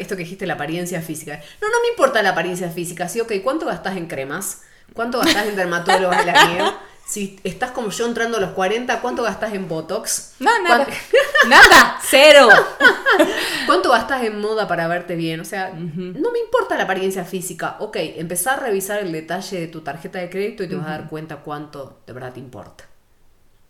Esto 0.00 0.16
que 0.16 0.22
dijiste, 0.22 0.46
la 0.46 0.54
apariencia 0.54 1.00
física. 1.02 1.40
No, 1.60 1.68
no 1.68 1.80
me 1.82 1.88
importa 1.88 2.22
la 2.22 2.30
apariencia 2.30 2.68
física. 2.70 3.08
Sí, 3.08 3.20
ok, 3.20 3.32
¿cuánto 3.44 3.66
gastas 3.66 3.96
en 3.96 4.06
cremas? 4.06 4.62
¿Cuánto 4.92 5.18
gastas 5.20 5.46
en 5.46 5.56
dermatólogos 5.56 6.16
de 6.16 6.26
la 6.26 6.80
si 7.04 7.38
estás 7.44 7.72
como 7.72 7.90
yo 7.90 8.06
entrando 8.06 8.38
a 8.38 8.40
los 8.40 8.50
40, 8.50 9.00
¿cuánto 9.00 9.22
gastas 9.22 9.52
en 9.54 9.68
Botox? 9.68 10.34
No, 10.38 10.50
nada. 10.62 10.86
nada, 11.48 11.98
cero. 12.02 12.48
¿Cuánto 13.66 13.90
gastas 13.90 14.22
en 14.24 14.40
moda 14.40 14.66
para 14.66 14.88
verte 14.88 15.16
bien? 15.16 15.40
O 15.40 15.44
sea, 15.44 15.70
no 15.70 16.32
me 16.32 16.38
importa 16.38 16.76
la 16.76 16.84
apariencia 16.84 17.24
física. 17.24 17.76
Ok, 17.80 17.96
empezar 17.98 18.60
a 18.60 18.62
revisar 18.62 19.00
el 19.00 19.12
detalle 19.12 19.60
de 19.60 19.66
tu 19.66 19.82
tarjeta 19.82 20.18
de 20.18 20.30
crédito 20.30 20.62
y 20.62 20.68
te 20.68 20.74
vas 20.74 20.86
a 20.86 20.90
dar 20.90 21.08
cuenta 21.08 21.36
cuánto 21.38 22.00
de 22.06 22.12
verdad 22.12 22.32
te 22.32 22.40
importa. 22.40 22.84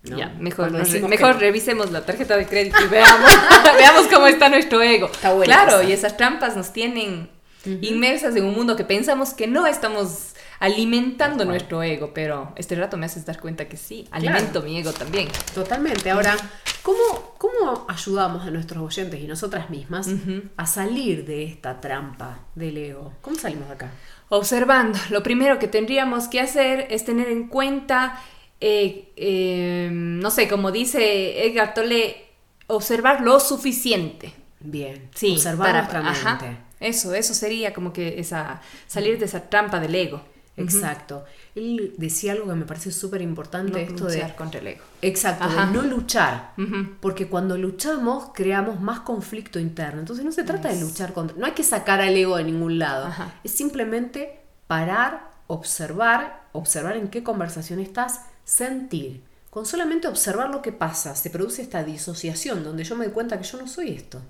Ya, 0.05 0.35
mejor, 0.41 0.73
mejor 0.73 1.39
revisemos 1.39 1.93
la 1.93 2.05
tarjeta 2.05 2.37
de 2.37 2.47
crédito 2.47 2.77
y 2.85 2.89
veamos, 2.89 3.31
veamos 3.79 4.07
cómo 4.09 4.27
está 4.27 4.49
nuestro 4.49 4.83
ego. 4.83 5.07
Está 5.07 5.33
bueno, 5.33 5.45
claro, 5.45 5.83
y 5.83 5.93
esas 5.93 6.17
trampas 6.17 6.57
nos 6.57 6.73
tienen 6.73 7.31
inmersas 7.65 8.35
en 8.35 8.45
un 8.45 8.55
mundo 8.55 8.75
que 8.75 8.85
pensamos 8.85 9.33
que 9.33 9.47
no 9.47 9.67
estamos 9.67 10.32
alimentando 10.63 11.45
nuestro 11.45 11.83
ego, 11.83 12.13
pero 12.15 12.53
este 12.55 12.77
rato 12.77 12.97
me 12.97 13.07
haces 13.07 13.27
dar 13.27 13.41
cuenta 13.41 13.69
que 13.69 13.77
sí, 13.77 14.07
alimento 14.13 14.63
mi 14.63 14.79
ego 14.79 14.93
también. 14.93 15.29
Totalmente. 15.53 16.09
Ahora, 16.09 16.37
¿cómo, 16.83 17.35
cómo 17.37 17.85
ayudamos 17.89 18.47
a 18.47 18.51
nuestros 18.53 18.81
oyentes 18.81 19.21
y 19.21 19.27
nosotras 19.27 19.71
mismas 19.71 20.09
a 20.57 20.67
salir 20.67 21.25
de 21.25 21.43
esta 21.43 21.81
trampa 21.81 22.39
del 22.55 22.79
ego? 22.79 23.13
¿Cómo 23.23 23.37
salimos 23.37 23.67
de 23.67 23.75
acá? 23.75 23.91
Observando. 24.29 25.01
Lo 25.11 25.25
primero 25.25 25.59
que 25.59 25.67
tendríamos 25.67 26.29
que 26.29 26.39
hacer 26.39 26.87
es 26.91 27.05
tener 27.05 27.27
en 27.27 27.49
cuenta, 27.49 28.23
eh, 28.61 29.11
eh, 29.17 29.89
no 29.91 30.31
sé, 30.31 30.47
como 30.47 30.71
dice 30.71 31.45
Edgar 31.45 31.75
Tolle, 31.75 32.29
observar 32.69 33.23
lo 33.23 33.41
suficiente. 33.41 34.33
Bien. 34.61 35.09
Sí, 35.13 35.33
observar 35.33 35.75
nuestra 35.75 36.03
mente. 36.03 36.57
eso, 36.79 37.15
eso 37.15 37.35
sería 37.35 37.75
como 37.75 37.93
que 37.93 38.21
esa, 38.21 38.63
salir 38.87 39.19
de 39.19 39.25
esa 39.25 39.51
trampa 39.51 39.81
del 39.81 39.97
ego. 39.97 40.23
Exacto. 40.57 41.25
Él 41.55 41.95
decía 41.97 42.33
algo 42.33 42.47
que 42.47 42.55
me 42.55 42.67
parece 42.67 42.93
súper 42.93 43.23
importante, 43.23 43.73
no 43.73 43.79
esto 43.79 44.05
luchar 44.05 44.37
contra 44.37 44.61
el 44.61 44.67
ego. 44.67 44.83
Exacto, 45.01 45.49
de 45.49 45.67
no 45.67 45.83
luchar. 45.83 46.53
Porque 47.01 47.29
cuando 47.29 47.57
luchamos 47.57 48.31
creamos 48.35 48.81
más 48.81 49.01
conflicto 49.01 49.59
interno. 49.59 50.01
Entonces 50.01 50.25
no 50.25 50.33
se 50.33 50.45
trata 50.45 50.69
de 50.69 50.81
luchar 50.81 51.13
contra... 51.13 51.37
No 51.37 51.47
hay 51.47 51.53
que 51.53 51.65
sacar 51.65 52.01
al 52.01 52.17
ego 52.17 52.37
de 52.37 52.45
ningún 52.45 52.79
lado. 52.79 53.13
Es 53.45 53.53
simplemente 53.53 54.41
parar, 54.67 55.31
observar, 55.47 56.45
observar 56.53 56.97
en 56.97 57.09
qué 57.09 57.23
conversación 57.23 57.81
estás, 57.81 58.21
sentir. 58.45 59.23
Con 59.51 59.67
solamente 59.67 60.09
observar 60.09 60.51
lo 60.51 60.63
que 60.63 60.73
pasa, 60.73 61.15
se 61.15 61.29
produce 61.29 61.61
esta 61.61 61.85
disociación 61.85 62.65
donde 62.65 62.85
yo 62.85 62.97
me 62.97 63.05
doy 63.05 63.13
cuenta 63.13 63.39
que 63.39 63.45
yo 63.45 63.59
no 63.59 63.67
soy 63.67 63.91
esto. 63.91 64.21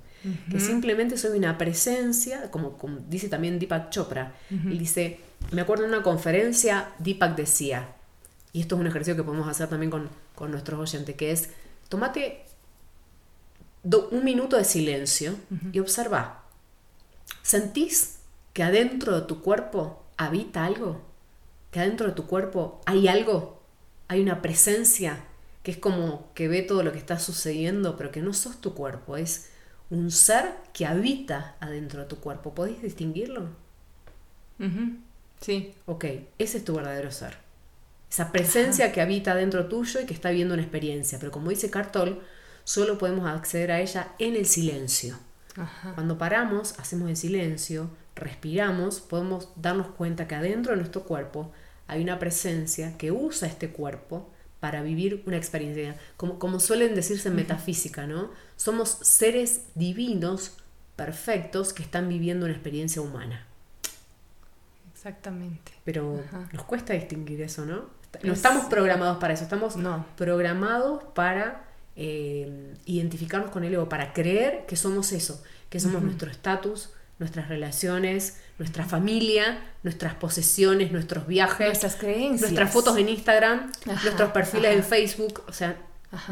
Que 0.50 0.60
simplemente 0.60 1.16
soy 1.16 1.36
una 1.36 1.58
presencia, 1.58 2.48
como, 2.52 2.78
dice 3.08 3.28
también 3.28 3.58
Deepak 3.58 3.90
Chopra. 3.90 4.34
Él 4.50 4.78
dice 4.78 5.18
me 5.50 5.60
acuerdo 5.60 5.84
en 5.84 5.90
una 5.90 6.02
conferencia, 6.02 6.92
Deepak 6.98 7.36
decía, 7.36 7.94
y 8.52 8.60
esto 8.60 8.74
es 8.74 8.80
un 8.80 8.86
ejercicio 8.86 9.16
que 9.16 9.22
podemos 9.22 9.48
hacer 9.48 9.68
también 9.68 9.90
con, 9.90 10.10
nuestros 10.50 10.80
oyentes, 10.80 11.14
que 11.14 11.30
es, 11.30 11.50
tomate 11.88 12.44
un 13.84 14.24
minuto 14.24 14.56
de 14.56 14.64
silencio 14.64 15.34
y 15.72 15.78
observa. 15.78 16.42
¿Sentís 17.42 18.18
que 18.52 18.62
adentro 18.62 19.20
de 19.20 19.26
tu 19.26 19.40
cuerpo 19.40 20.04
habita 20.16 20.64
algo? 20.64 21.00
¿Que 21.70 21.80
adentro 21.80 22.08
de 22.08 22.12
tu 22.14 22.26
cuerpo 22.26 22.80
hay 22.86 23.08
algo? 23.08 23.62
Hay 24.08 24.20
una 24.20 24.42
presencia 24.42 25.24
que 25.62 25.70
es 25.70 25.78
como 25.78 26.32
que 26.34 26.48
ve 26.48 26.62
todo 26.62 26.82
lo 26.82 26.92
que 26.92 26.98
está 26.98 27.18
sucediendo, 27.18 27.96
pero 27.96 28.10
que 28.10 28.20
no 28.20 28.32
sos 28.32 28.60
tu 28.60 28.74
cuerpo, 28.74 29.16
es 29.16 29.50
un 29.90 30.10
ser 30.10 30.54
que 30.72 30.86
habita 30.86 31.56
adentro 31.60 32.00
de 32.00 32.08
tu 32.08 32.16
cuerpo. 32.16 32.54
¿Podéis 32.54 32.82
distinguirlo? 32.82 33.48
Sí. 35.42 35.74
Ok, 35.86 36.04
ese 36.38 36.58
es 36.58 36.64
tu 36.64 36.74
verdadero 36.74 37.10
ser. 37.10 37.36
Esa 38.10 38.30
presencia 38.30 38.92
que 38.92 39.00
habita 39.00 39.34
dentro 39.34 39.66
tuyo 39.66 40.00
y 40.00 40.06
que 40.06 40.14
está 40.14 40.30
viendo 40.30 40.54
una 40.54 40.62
experiencia. 40.62 41.18
Pero 41.18 41.32
como 41.32 41.50
dice 41.50 41.70
Cartol, 41.70 42.22
solo 42.64 42.96
podemos 42.96 43.26
acceder 43.26 43.72
a 43.72 43.80
ella 43.80 44.12
en 44.18 44.36
el 44.36 44.46
silencio. 44.46 45.18
Cuando 45.94 46.16
paramos, 46.16 46.78
hacemos 46.78 47.10
el 47.10 47.16
silencio, 47.16 47.90
respiramos, 48.14 49.00
podemos 49.00 49.48
darnos 49.56 49.88
cuenta 49.88 50.26
que 50.26 50.34
adentro 50.34 50.72
de 50.72 50.78
nuestro 50.78 51.04
cuerpo 51.04 51.52
hay 51.88 52.02
una 52.02 52.18
presencia 52.18 52.96
que 52.96 53.12
usa 53.12 53.48
este 53.48 53.70
cuerpo 53.70 54.30
para 54.60 54.82
vivir 54.82 55.22
una 55.26 55.36
experiencia. 55.36 55.96
Como, 56.16 56.38
como 56.38 56.60
suelen 56.60 56.94
decirse 56.94 57.28
en 57.28 57.36
metafísica, 57.36 58.06
¿no? 58.06 58.30
Somos 58.56 58.90
seres 59.02 59.62
divinos, 59.74 60.56
perfectos, 60.96 61.72
que 61.72 61.82
están 61.82 62.08
viviendo 62.08 62.46
una 62.46 62.54
experiencia 62.54 63.02
humana. 63.02 63.46
Exactamente. 65.02 65.72
Pero 65.82 66.22
nos 66.52 66.62
cuesta 66.62 66.92
distinguir 66.92 67.40
eso, 67.40 67.66
¿no? 67.66 67.86
No 68.22 68.32
estamos 68.32 68.66
programados 68.66 69.18
para 69.18 69.34
eso, 69.34 69.42
estamos 69.42 69.74
programados 70.16 71.02
para 71.12 71.64
eh, 71.96 72.76
identificarnos 72.84 73.50
con 73.50 73.64
el 73.64 73.74
ego, 73.74 73.88
para 73.88 74.12
creer 74.12 74.64
que 74.68 74.76
somos 74.76 75.10
eso, 75.10 75.42
que 75.70 75.80
somos 75.80 76.04
nuestro 76.04 76.30
estatus, 76.30 76.90
nuestras 77.18 77.48
relaciones, 77.48 78.38
nuestra 78.58 78.84
familia, 78.84 79.60
nuestras 79.82 80.14
posesiones, 80.14 80.92
nuestros 80.92 81.26
viajes, 81.26 81.66
nuestras 81.66 81.96
creencias, 81.96 82.52
nuestras 82.52 82.70
fotos 82.72 82.96
en 82.96 83.08
Instagram, 83.08 83.72
nuestros 83.84 84.30
perfiles 84.30 84.76
en 84.76 84.84
Facebook, 84.84 85.42
o 85.48 85.52
sea, 85.52 85.76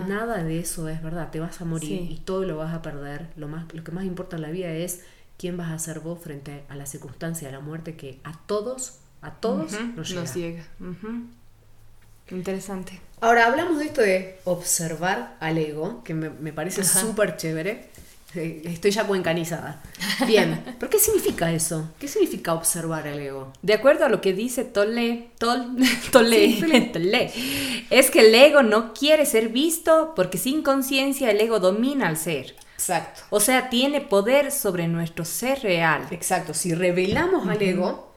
nada 0.06 0.44
de 0.44 0.60
eso 0.60 0.88
es 0.88 1.02
verdad, 1.02 1.30
te 1.32 1.40
vas 1.40 1.60
a 1.60 1.64
morir 1.64 2.08
y 2.08 2.18
todo 2.18 2.44
lo 2.44 2.56
vas 2.56 2.72
a 2.72 2.82
perder. 2.82 3.30
Lo 3.34 3.48
más 3.48 3.64
lo 3.74 3.82
que 3.82 3.90
más 3.90 4.04
importa 4.04 4.36
en 4.36 4.42
la 4.42 4.50
vida 4.50 4.70
es 4.70 5.00
quién 5.40 5.56
vas 5.56 5.70
a 5.70 5.78
ser 5.78 6.00
vos 6.00 6.18
frente 6.22 6.64
a 6.68 6.76
la 6.76 6.84
circunstancia 6.84 7.48
de 7.48 7.52
la 7.52 7.60
muerte 7.60 7.96
que 7.96 8.20
a 8.24 8.38
todos, 8.46 8.98
a 9.22 9.30
todos 9.30 9.72
nos 9.96 10.34
llega. 10.34 10.62
Interesante. 12.30 13.00
Ahora 13.22 13.46
hablamos 13.46 13.78
de 13.78 13.86
esto 13.86 14.02
de 14.02 14.38
observar 14.44 15.38
al 15.40 15.56
ego, 15.56 16.04
que 16.04 16.12
me, 16.12 16.28
me 16.28 16.52
parece 16.52 16.84
súper 16.84 17.38
chévere. 17.38 17.88
Estoy 18.34 18.90
ya 18.90 19.06
cuencanizada. 19.06 19.82
Bien, 20.26 20.62
¿pero 20.78 20.90
qué 20.90 20.98
significa 20.98 21.50
eso? 21.50 21.90
¿Qué 21.98 22.06
significa 22.06 22.52
observar 22.52 23.06
el 23.06 23.18
ego? 23.18 23.50
De 23.62 23.72
acuerdo 23.72 24.04
a 24.04 24.10
lo 24.10 24.20
que 24.20 24.34
dice 24.34 24.64
Tolle, 24.64 25.30
Tol, 25.38 25.74
Tolle, 26.12 27.32
es 27.88 28.10
que 28.10 28.20
el 28.20 28.34
ego 28.34 28.62
no 28.62 28.92
quiere 28.92 29.24
ser 29.24 29.48
visto 29.48 30.12
porque 30.14 30.36
sin 30.36 30.62
conciencia 30.62 31.30
el 31.30 31.40
ego 31.40 31.60
domina 31.60 32.08
al 32.08 32.18
ser. 32.18 32.54
Exacto. 32.80 33.20
O 33.28 33.40
sea, 33.40 33.68
tiene 33.68 34.00
poder 34.00 34.50
sobre 34.50 34.88
nuestro 34.88 35.26
ser 35.26 35.62
real. 35.62 36.06
Exacto. 36.10 36.54
Si 36.54 36.74
revelamos 36.74 37.46
al 37.46 37.60
ego, 37.60 38.14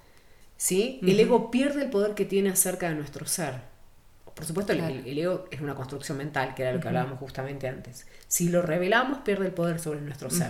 ¿sí? 0.55 1.01
El 1.03 1.20
ego 1.20 1.51
pierde 1.51 1.84
el 1.84 1.89
poder 1.89 2.13
que 2.13 2.24
tiene 2.24 2.50
acerca 2.50 2.88
de 2.88 2.96
nuestro 2.96 3.25
ser. 3.25 3.74
Por 4.34 4.46
supuesto, 4.46 4.72
el, 4.72 5.17
ego 5.20 5.46
es 5.51 5.60
una 5.60 5.75
construcción 5.75 6.17
mental, 6.17 6.55
que 6.55 6.63
era 6.63 6.74
lo 6.74 6.79
que 6.79 6.88
hablábamos 6.88 7.20
justamente 7.20 7.67
antes. 7.67 8.08
Si 8.27 8.50
lo 8.50 8.62
revelamos, 8.62 9.20
pierde 9.20 9.48
el 9.48 9.51
poder 9.51 9.79
sobre 9.79 10.00
nuestro 10.00 10.29
ser. 10.32 10.50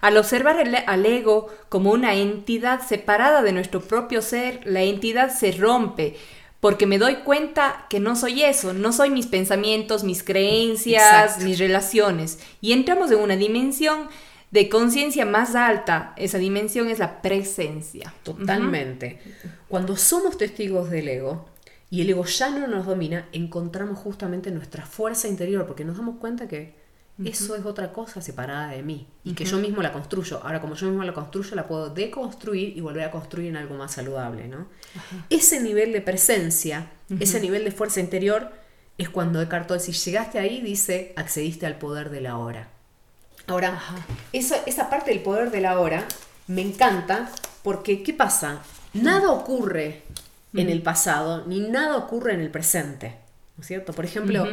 Al 0.00 0.16
observar 0.16 0.56
al 0.86 1.06
ego 1.06 1.48
como 1.68 1.90
una 1.90 2.14
entidad 2.14 2.80
separada 2.80 3.42
de 3.42 3.52
nuestro 3.52 3.82
propio 3.82 4.22
ser, 4.22 4.60
la 4.64 4.82
entidad 4.82 5.30
se 5.30 5.52
rompe, 5.52 6.16
porque 6.60 6.86
me 6.86 6.98
doy 6.98 7.16
cuenta 7.16 7.86
que 7.88 8.00
no 8.00 8.16
soy 8.16 8.42
eso, 8.42 8.72
no 8.72 8.92
soy 8.92 9.10
mis 9.10 9.26
pensamientos, 9.26 10.02
mis 10.02 10.22
creencias, 10.22 11.42
mis 11.42 11.58
relaciones. 11.58 12.40
Y 12.60 12.72
entramos 12.72 13.10
en 13.12 13.20
una 13.20 13.36
dimensión 13.36 14.08
de 14.50 14.68
conciencia 14.68 15.24
más 15.24 15.54
alta. 15.54 16.14
Esa 16.16 16.38
dimensión 16.38 16.88
es 16.88 16.98
la 16.98 17.22
presencia. 17.22 18.12
Totalmente. 18.24 19.20
Cuando 19.68 19.96
somos 19.96 20.36
testigos 20.36 20.90
del 20.90 21.08
ego, 21.08 21.46
y 21.90 22.02
el 22.02 22.10
ego 22.10 22.24
ya 22.24 22.50
no 22.50 22.66
nos 22.66 22.86
domina, 22.86 23.28
encontramos 23.32 23.98
justamente 23.98 24.50
nuestra 24.50 24.84
fuerza 24.84 25.28
interior, 25.28 25.66
porque 25.66 25.84
nos 25.84 25.96
damos 25.96 26.16
cuenta 26.18 26.48
que 26.48 26.74
eso 27.24 27.56
es 27.56 27.64
otra 27.64 27.92
cosa 27.92 28.20
separada 28.20 28.68
de 28.68 28.82
mí 28.82 29.08
y 29.24 29.32
que 29.32 29.44
yo 29.44 29.58
mismo 29.58 29.82
la 29.82 29.92
construyo. 29.92 30.40
Ahora, 30.42 30.60
como 30.60 30.74
yo 30.74 30.86
mismo 30.86 31.02
la 31.02 31.12
construyo, 31.12 31.56
la 31.56 31.66
puedo 31.66 31.90
deconstruir 31.90 32.76
y 32.76 32.80
volver 32.80 33.04
a 33.04 33.10
construir 33.10 33.48
en 33.48 33.56
algo 33.56 33.76
más 33.76 33.92
saludable. 33.92 34.46
¿no? 34.46 34.68
Ese 35.28 35.60
nivel 35.60 35.92
de 35.92 36.00
presencia, 36.00 36.90
ese 37.18 37.40
nivel 37.40 37.64
de 37.64 37.72
fuerza 37.72 38.00
interior, 38.00 38.52
es 38.98 39.08
cuando 39.08 39.40
Eckhart 39.40 39.66
Tolle, 39.66 39.80
si 39.80 39.92
llegaste 39.92 40.38
ahí, 40.38 40.60
dice, 40.60 41.12
accediste 41.16 41.66
al 41.66 41.78
poder 41.78 42.10
de 42.10 42.20
la 42.20 42.36
hora. 42.36 42.68
Ahora, 43.46 43.80
esa, 44.32 44.56
esa 44.66 44.90
parte 44.90 45.10
del 45.10 45.20
poder 45.20 45.50
de 45.50 45.60
la 45.60 45.80
hora 45.80 46.06
me 46.46 46.62
encanta 46.62 47.30
porque, 47.62 48.02
¿qué 48.02 48.12
pasa? 48.12 48.62
Nada 48.94 49.30
ocurre 49.32 50.02
en 50.54 50.68
el 50.68 50.82
pasado, 50.82 51.44
ni 51.46 51.60
nada 51.60 51.96
ocurre 51.96 52.34
en 52.34 52.40
el 52.40 52.50
presente. 52.50 53.16
¿No 53.56 53.62
es 53.62 53.66
cierto? 53.66 53.92
Por 53.92 54.04
ejemplo, 54.04 54.46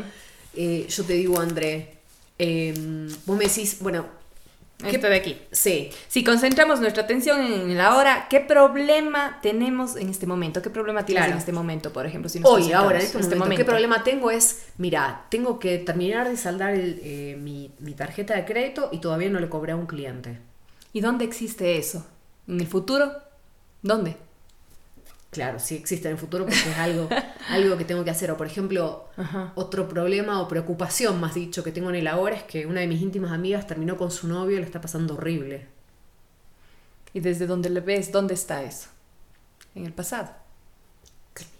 eh, 0.55 0.87
yo 0.89 1.03
te 1.03 1.13
digo, 1.13 1.39
André, 1.39 1.94
em, 2.37 3.07
vos 3.25 3.37
me 3.37 3.45
decís, 3.45 3.77
bueno, 3.79 4.05
¿qué 4.77 4.97
de 4.97 5.15
aquí? 5.15 5.37
Sí. 5.51 5.89
Si 6.07 6.23
concentramos 6.23 6.79
nuestra 6.79 7.03
atención 7.03 7.41
en 7.41 7.71
el 7.71 7.79
ahora, 7.79 8.27
¿qué 8.29 8.39
problema 8.39 9.39
tenemos 9.41 9.95
en 9.95 10.09
este 10.09 10.25
momento? 10.25 10.61
¿Qué 10.61 10.69
problema 10.69 11.05
tienes 11.05 11.31
en 11.31 11.37
este 11.37 11.51
momento, 11.51 11.91
por 11.93 12.05
ejemplo? 12.05 12.29
Si 12.29 12.41
Hoy, 12.43 12.71
ahora, 12.71 12.99
en 12.99 13.05
este, 13.05 13.19
este 13.19 13.35
momento, 13.35 13.57
¿qué 13.57 13.65
problema 13.65 14.03
tengo? 14.03 14.31
Es, 14.31 14.65
mira, 14.77 15.25
tengo 15.29 15.59
que 15.59 15.77
terminar 15.77 16.29
de 16.29 16.37
saldar 16.37 16.73
eh, 16.75 17.37
mi, 17.39 17.71
mi 17.79 17.93
tarjeta 17.93 18.35
de 18.35 18.45
crédito 18.45 18.89
y 18.91 18.99
todavía 18.99 19.29
no 19.29 19.39
le 19.39 19.49
cobré 19.49 19.71
a 19.71 19.75
un 19.75 19.85
cliente. 19.85 20.39
¿Y 20.93 21.01
dónde 21.01 21.25
existe 21.25 21.77
eso? 21.77 22.05
¿En 22.47 22.59
el 22.59 22.67
futuro? 22.67 23.11
¿Dónde? 23.81 24.17
Claro, 25.35 25.59
sí 25.59 25.75
existe 25.75 26.07
en 26.07 26.13
el 26.13 26.17
futuro 26.17 26.45
porque 26.45 26.57
es 26.57 26.77
algo, 26.77 27.09
algo 27.49 27.77
que 27.77 27.83
tengo 27.83 28.05
que 28.05 28.09
hacer. 28.09 28.31
O 28.31 28.37
por 28.37 28.47
ejemplo, 28.47 29.09
otro 29.55 29.87
problema 29.89 30.41
o 30.41 30.47
preocupación, 30.47 31.19
más 31.19 31.35
dicho, 31.35 31.61
que 31.61 31.73
tengo 31.73 31.89
en 31.89 31.97
el 31.97 32.07
ahora 32.07 32.37
es 32.37 32.43
que 32.43 32.65
una 32.65 32.79
de 32.79 32.87
mis 32.87 33.01
íntimas 33.01 33.33
amigas 33.33 33.67
terminó 33.67 33.97
con 33.97 34.11
su 34.11 34.29
novio 34.29 34.55
y 34.55 34.59
le 34.61 34.65
está 34.65 34.79
pasando 34.79 35.15
horrible. 35.15 35.67
¿Y 37.13 37.19
desde 37.19 37.47
dónde 37.47 37.69
le 37.69 37.81
ves? 37.81 38.13
¿Dónde 38.13 38.33
está 38.33 38.63
eso? 38.63 38.87
En 39.75 39.85
el 39.85 39.91
pasado. 39.91 40.29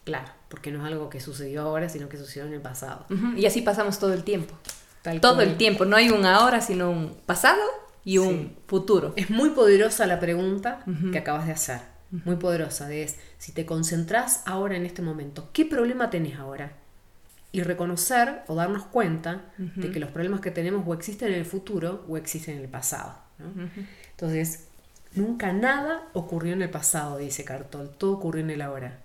Claro, 0.06 0.32
porque 0.48 0.72
no 0.72 0.80
es 0.80 0.86
algo 0.86 1.10
que 1.10 1.20
sucedió 1.20 1.64
ahora, 1.64 1.90
sino 1.90 2.08
que 2.08 2.18
sucedió 2.18 2.48
en 2.48 2.54
el 2.54 2.62
pasado. 2.62 3.06
Y 3.36 3.46
así 3.46 3.62
pasamos 3.62 4.00
todo 4.00 4.14
el 4.14 4.24
tiempo. 4.24 4.56
todo 5.20 5.42
el 5.42 5.58
tiempo. 5.58 5.84
No 5.84 5.98
hay 5.98 6.10
un 6.12 6.26
ahora, 6.26 6.62
sino 6.62 6.92
un 6.92 7.18
pasado 7.26 7.62
y 8.06 8.20
un 8.20 8.56
futuro. 8.68 9.12
Es 9.18 9.30
muy 9.30 9.50
poderosa 9.50 10.08
la 10.08 10.22
pregunta 10.22 10.86
que 11.12 11.18
acabas 11.18 11.46
de 11.46 11.52
hacer 11.54 11.96
muy 12.24 12.36
poderosa, 12.36 12.88
de 12.88 13.04
es, 13.04 13.18
si 13.46 13.52
te 13.52 13.68
concentras 13.68 14.42
ahora 14.48 14.76
en 14.76 14.88
este 14.88 15.04
momento, 15.04 15.50
¿qué 15.54 15.68
problema 15.68 16.10
tenés 16.10 16.40
ahora? 16.40 16.72
Y 17.52 17.62
reconocer 17.62 18.42
o 18.48 18.56
darnos 18.56 18.86
cuenta 18.86 19.54
de 19.60 19.92
que 19.92 20.00
los 20.00 20.10
problemas 20.10 20.42
que 20.42 20.50
tenemos 20.50 20.84
o 20.88 20.96
existen 20.96 21.28
en 21.28 21.36
el 21.36 21.46
futuro 21.46 22.04
o 22.10 22.18
existen 22.18 22.56
en 22.56 22.64
el 22.64 22.70
pasado. 22.70 23.14
Entonces, 24.10 24.70
nunca 25.14 25.54
nada 25.54 26.10
ocurrió 26.14 26.54
en 26.54 26.64
el 26.64 26.72
pasado, 26.72 27.20
dice 27.20 27.44
Cartol, 27.44 27.92
todo 27.96 28.14
ocurrió 28.14 28.44
en 28.44 28.50
el 28.50 28.64
ahora. 28.64 29.02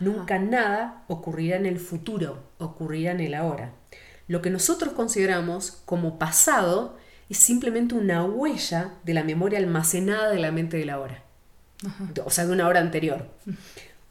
Nunca 0.00 0.38
nada 0.38 1.04
ocurrirá 1.08 1.58
en 1.58 1.66
el 1.66 1.78
futuro, 1.78 2.42
ocurrirá 2.56 3.12
en 3.12 3.20
el 3.20 3.34
ahora. 3.34 3.72
Lo 4.26 4.40
que 4.40 4.48
nosotros 4.48 4.94
consideramos 4.94 5.82
como 5.84 6.18
pasado 6.18 6.96
es 7.28 7.36
simplemente 7.36 7.94
una 7.94 8.24
huella 8.24 8.94
de 9.04 9.12
la 9.12 9.22
memoria 9.22 9.58
almacenada 9.58 10.30
de 10.30 10.38
la 10.38 10.50
mente 10.50 10.78
del 10.78 10.88
ahora 10.88 11.21
o 12.24 12.30
sea, 12.30 12.46
de 12.46 12.52
una 12.52 12.68
hora 12.68 12.80
anterior. 12.80 13.26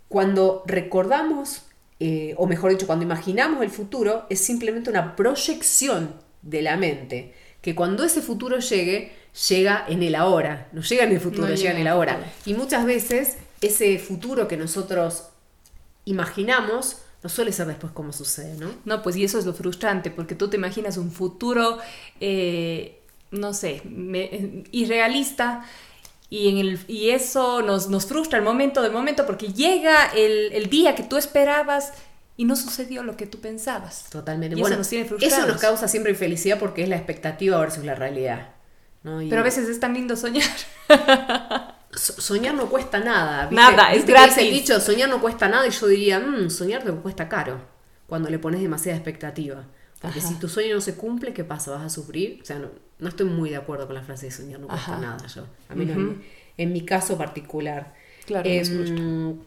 Cuando 0.07 0.63
recordamos, 0.65 1.63
eh, 1.99 2.33
o 2.37 2.47
mejor 2.47 2.71
dicho, 2.71 2.87
cuando 2.87 3.05
imaginamos 3.05 3.63
el 3.63 3.69
futuro, 3.69 4.25
es 4.29 4.41
simplemente 4.41 4.89
una 4.89 5.15
proyección 5.15 6.15
de 6.41 6.61
la 6.61 6.77
mente, 6.77 7.33
que 7.61 7.75
cuando 7.75 8.03
ese 8.03 8.21
futuro 8.21 8.59
llegue, 8.59 9.13
llega 9.49 9.85
en 9.87 10.03
el 10.03 10.15
ahora, 10.15 10.67
no 10.71 10.81
llega 10.81 11.03
en 11.03 11.11
el 11.11 11.19
futuro, 11.19 11.47
llega, 11.53 11.71
en 11.71 11.77
el 11.77 11.87
ahora. 11.87 12.19
Y 12.45 12.55
muchas 12.55 12.85
veces 12.85 13.37
ese 13.61 13.99
futuro 13.99 14.47
que 14.47 14.57
nosotros 14.57 15.29
imaginamos 16.05 16.97
no 17.23 17.29
suele 17.29 17.51
ser 17.51 17.67
después 17.67 17.93
como 17.93 18.11
sucede, 18.13 18.57
¿no? 18.57 18.71
No, 18.83 19.03
pues 19.03 19.15
y 19.15 19.23
eso 19.23 19.37
es 19.37 19.45
lo 19.45 19.53
frustrante, 19.53 20.09
porque 20.09 20.33
tú 20.33 20.49
te 20.49 20.57
imaginas 20.57 20.97
un 20.97 21.11
futuro, 21.11 21.77
eh, 22.19 22.99
no 23.29 23.53
sé, 23.53 23.83
irrealista 24.71 25.63
y, 26.31 26.47
en 26.47 26.57
el, 26.59 26.79
y 26.87 27.09
eso 27.09 27.61
nos, 27.61 27.89
nos 27.89 28.05
frustra 28.05 28.39
el 28.39 28.45
momento 28.45 28.81
del 28.81 28.93
momento 28.93 29.25
porque 29.25 29.51
llega 29.51 30.05
el, 30.15 30.53
el, 30.53 30.69
día 30.69 30.95
que 30.95 31.03
tú 31.03 31.17
esperabas 31.17 31.91
y 32.37 32.45
no 32.45 32.55
sucedió 32.55 33.03
lo 33.03 33.17
que 33.17 33.27
tú 33.27 33.41
pensabas. 33.41 34.05
Totalmente. 34.09 34.55
bueno, 34.55 34.69
eso 34.69 34.77
nos 34.77 34.87
tiene 34.87 35.03
frustrados. 35.03 35.37
Eso 35.37 35.45
nos 35.45 35.59
causa 35.59 35.89
siempre 35.89 36.13
infelicidad 36.13 36.57
porque 36.57 36.83
es 36.83 36.89
la 36.89 36.95
expectativa 36.95 37.59
versus 37.59 37.83
la 37.83 37.95
realidad. 37.95 38.51
Pero 39.03 39.41
a 39.41 39.43
veces 39.43 39.67
es 39.67 39.81
tan 39.81 39.93
lindo 39.93 40.15
soñar. 40.15 40.47
soñar 41.91 42.53
no 42.53 42.69
cuesta 42.69 43.01
nada. 43.01 43.49
Nada, 43.51 43.91
es 43.91 44.05
gratis. 44.05 44.37
el 44.37 44.51
dicho, 44.51 44.79
soñar 44.79 45.09
no 45.09 45.19
cuesta 45.19 45.49
nada 45.49 45.67
y 45.67 45.71
yo 45.71 45.85
diría, 45.87 46.21
mmm, 46.21 46.49
soñar 46.49 46.81
te 46.83 46.93
cuesta 46.93 47.27
caro 47.27 47.59
cuando 48.07 48.29
le 48.29 48.39
pones 48.39 48.61
demasiada 48.61 48.97
expectativa. 48.97 49.65
Porque 50.01 50.19
si 50.19 50.35
tu 50.35 50.49
sueño 50.49 50.75
no 50.75 50.81
se 50.81 50.95
cumple, 50.95 51.31
¿qué 51.31 51.43
pasa? 51.43 51.71
¿Vas 51.71 51.83
a 51.83 51.89
sufrir? 51.89 52.39
O 52.41 52.45
sea, 52.45 52.57
no, 52.57 52.69
no 52.97 53.07
estoy 53.07 53.27
muy 53.27 53.51
de 53.51 53.57
acuerdo 53.57 53.85
con 53.85 53.95
la 53.95 54.01
frase 54.01 54.27
de 54.27 54.31
soñar 54.31 54.59
no 54.59 54.67
cuesta 54.67 54.97
nada 54.97 55.27
yo. 55.27 55.45
A 55.69 55.75
mí 55.75 55.87
en, 56.57 56.73
mi 56.73 56.81
caso 56.81 57.17
particular. 57.17 57.93
Claro, 58.25 58.49
em, 58.49 59.37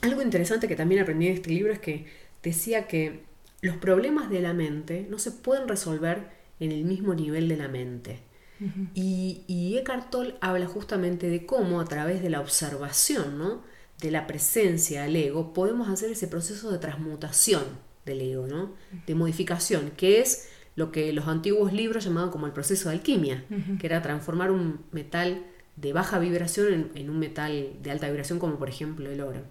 algo 0.00 0.22
interesante 0.22 0.66
que 0.66 0.76
también 0.76 1.02
aprendí 1.02 1.26
de 1.26 1.34
este 1.34 1.50
libro 1.50 1.72
es 1.72 1.78
que 1.78 2.06
decía 2.42 2.88
que 2.88 3.24
los 3.60 3.76
problemas 3.76 4.28
de 4.28 4.40
la 4.40 4.52
mente 4.52 5.06
no 5.08 5.18
se 5.18 5.30
pueden 5.30 5.68
resolver 5.68 6.30
en 6.58 6.72
el 6.72 6.84
mismo 6.84 7.14
nivel 7.14 7.48
de 7.48 7.56
la 7.56 7.68
mente. 7.68 8.20
y, 8.94 9.42
y, 9.48 9.76
Eckhart 9.78 10.10
Tolle 10.10 10.36
habla 10.40 10.66
justamente 10.66 11.28
de 11.28 11.46
cómo 11.46 11.80
a 11.80 11.84
través 11.84 12.22
de 12.22 12.30
la 12.30 12.40
observación, 12.40 13.36
¿no? 13.36 13.62
de 14.00 14.10
la 14.10 14.26
presencia 14.26 15.02
del 15.02 15.16
ego, 15.16 15.52
podemos 15.52 15.88
hacer 15.88 16.10
ese 16.10 16.26
proceso 16.28 16.70
de 16.70 16.78
transmutación 16.78 17.62
del 18.04 18.20
ego, 18.20 18.46
¿no? 18.46 18.72
De 19.06 19.14
modificación, 19.14 19.92
que 19.96 20.20
es 20.20 20.48
lo 20.74 20.90
que 20.90 21.12
los 21.12 21.28
antiguos 21.28 21.72
libros 21.72 22.04
llamaban 22.04 22.30
como 22.30 22.46
el 22.46 22.52
proceso 22.52 22.88
de 22.88 22.96
alquimia, 22.96 23.44
que 23.78 23.86
era 23.86 24.02
transformar 24.02 24.50
un 24.50 24.80
metal 24.90 25.44
de 25.76 25.92
baja 25.92 26.18
vibración 26.18 26.90
en, 26.94 27.10
un 27.10 27.18
metal 27.18 27.72
de 27.82 27.90
alta 27.90 28.08
vibración, 28.08 28.38
como 28.38 28.58
por 28.58 28.68
ejemplo 28.68 29.10
el 29.10 29.20
oro. 29.20 29.42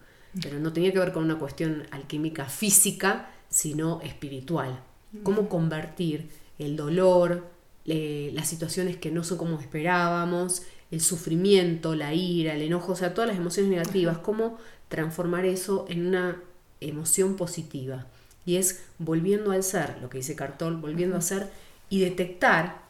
Pero 0.41 0.59
no 0.59 0.71
tenía 0.73 0.91
que 0.91 0.99
ver 0.99 1.11
con 1.11 1.23
una 1.23 1.37
cuestión 1.37 1.83
alquímica 1.91 2.45
física, 2.45 3.29
sino 3.49 4.01
espiritual. 4.01 4.81
Cómo 5.23 5.49
convertir 5.49 6.29
el 6.57 6.75
dolor, 6.75 7.49
las 7.85 8.47
situaciones 8.47 8.97
que 8.97 9.11
no 9.11 9.23
son 9.23 9.37
como 9.37 9.59
esperábamos, 9.59 10.63
el 10.89 11.01
sufrimiento, 11.01 11.95
la 11.95 12.13
ira, 12.13 12.53
el 12.53 12.61
enojo, 12.63 12.93
o 12.93 12.95
sea, 12.95 13.13
todas 13.13 13.29
las 13.29 13.37
emociones 13.37 13.71
negativas, 13.71 14.17
cómo 14.19 14.57
transformar 14.89 15.45
eso 15.45 15.85
en 15.89 16.05
una 16.07 16.41
emoción 16.81 17.35
positiva. 17.35 18.07
Y 18.45 18.57
es 18.57 18.83
volviendo 18.97 19.51
al 19.51 19.63
ser, 19.63 19.97
lo 20.01 20.09
que 20.09 20.17
dice 20.17 20.35
Cartol, 20.35 20.77
volviendo 20.77 21.15
a 21.15 21.21
ser 21.21 21.49
y 21.89 22.01
detectar 22.01 22.81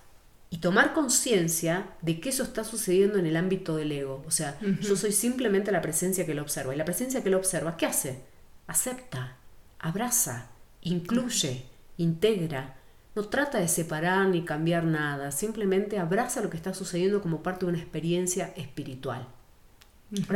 y 0.50 0.58
tomar 0.58 0.94
conciencia 0.94 1.88
de 2.02 2.20
que 2.20 2.30
eso 2.30 2.44
está 2.44 2.64
sucediendo 2.66 3.18
en 3.18 3.26
el 3.26 3.38
ámbito 3.38 3.78
del 3.78 3.92
ego. 3.92 4.22
O 4.28 4.32
sea, 4.32 4.60
yo 4.82 4.98
soy 4.98 5.14
simplemente 5.14 5.72
la 5.72 5.82
presencia 5.82 6.26
que 6.26 6.36
lo 6.36 6.42
observa. 6.42 6.74
Y 6.74 6.78
la 6.78 6.86
presencia 6.86 7.24
que 7.24 7.30
lo 7.30 7.38
observa, 7.38 7.78
¿qué 7.78 7.86
hace? 7.86 8.20
Acepta, 8.68 9.38
abraza, 9.80 10.50
incluye, 10.82 11.64
integra. 11.98 12.76
No 13.16 13.30
trata 13.30 13.60
de 13.60 13.70
separar 13.70 14.28
ni 14.28 14.44
cambiar 14.44 14.84
nada, 14.84 15.32
simplemente 15.32 16.00
abraza 16.00 16.42
lo 16.42 16.50
que 16.50 16.58
está 16.58 16.74
sucediendo 16.74 17.22
como 17.22 17.44
parte 17.44 17.66
de 17.66 17.72
una 17.72 17.82
experiencia 17.82 18.54
espiritual. 18.56 19.28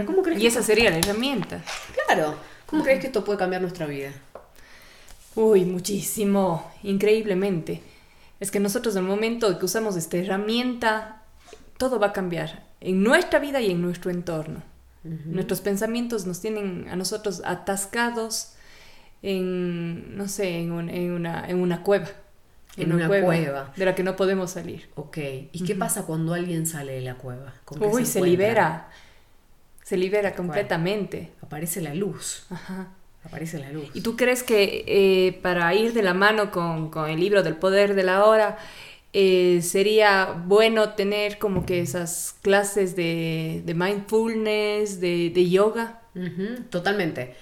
¿cómo 0.06 0.22
crees 0.24 0.42
y 0.42 0.48
esa 0.48 0.64
sería 0.64 0.90
la 0.90 0.98
herramienta. 0.98 1.62
Claro. 2.08 2.36
¿Cómo 2.66 2.84
crees 2.84 3.02
que 3.02 3.08
esto 3.08 3.24
puede 3.24 3.38
cambiar 3.38 3.62
nuestra 3.62 3.86
vida? 3.86 4.12
Uy, 5.36 5.66
muchísimo, 5.66 6.72
increíblemente. 6.84 7.82
Es 8.40 8.52
que 8.52 8.60
nosotros 8.60 8.96
en 8.96 9.04
el 9.04 9.10
momento 9.10 9.58
que 9.60 9.66
usamos 9.66 9.96
esta 9.96 10.18
herramienta, 10.18 11.24
todo 11.78 12.00
va 12.00 12.08
a 12.08 12.14
cambiar 12.14 12.66
en 12.80 13.04
nuestra 13.04 13.40
vida 13.40 13.62
y 13.62 13.72
en 13.72 13.82
nuestro 13.82 14.12
entorno. 14.12 14.64
Nuestros 15.04 15.62
pensamientos 15.62 16.26
nos 16.26 16.42
tienen 16.42 16.88
a 16.90 16.96
nosotros 16.96 17.44
atascados 17.46 18.54
en, 19.22 20.18
no 20.18 20.28
sé, 20.28 20.58
en, 20.58 20.72
una, 20.72 21.48
en 21.48 21.60
una 21.60 21.84
cueva. 21.84 22.08
En, 22.76 22.92
una, 22.92 23.08
cueva, 23.08 23.72
De 23.78 23.86
la 23.86 23.94
que 23.94 24.04
no 24.04 24.16
podemos 24.16 24.52
salir. 24.52 24.90
Ok. 24.96 25.18
¿Y 25.52 25.64
qué 25.64 25.76
pasa 25.76 26.06
cuando 26.06 26.34
alguien 26.34 26.66
sale 26.66 26.94
de 26.94 27.02
la 27.02 27.16
cueva? 27.16 27.54
Uy, 27.80 28.06
se, 28.06 28.20
libera. 28.20 28.90
Se 29.84 29.96
libera 29.96 30.34
completamente. 30.34 31.34
aparece 31.42 31.82
la 31.82 31.94
luz. 31.94 32.48
Ajá 32.50 32.90
aparece 33.26 33.60
la 33.60 33.72
luz. 33.72 33.90
¿Y 33.94 34.02
tú 34.02 34.16
crees 34.16 34.44
que 34.44 34.84
eh, 34.88 35.40
para 35.42 35.74
ir 35.74 35.94
de 35.94 36.04
la 36.04 36.14
mano 36.14 36.52
con, 36.52 36.92
el 37.10 37.20
libro 37.20 37.44
del 37.44 37.56
poder 37.56 37.96
de 37.96 38.04
la 38.04 38.26
hora, 38.26 38.58
eh, 39.14 39.62
sería 39.62 40.44
bueno 40.46 40.90
tener 40.94 41.38
como 41.38 41.66
que 41.66 41.82
esas 41.82 42.36
clases 42.42 42.96
de, 42.96 43.64
mindfulness, 43.76 45.00
de, 45.00 45.50
yoga? 45.50 46.02
totalmente. 46.70 47.36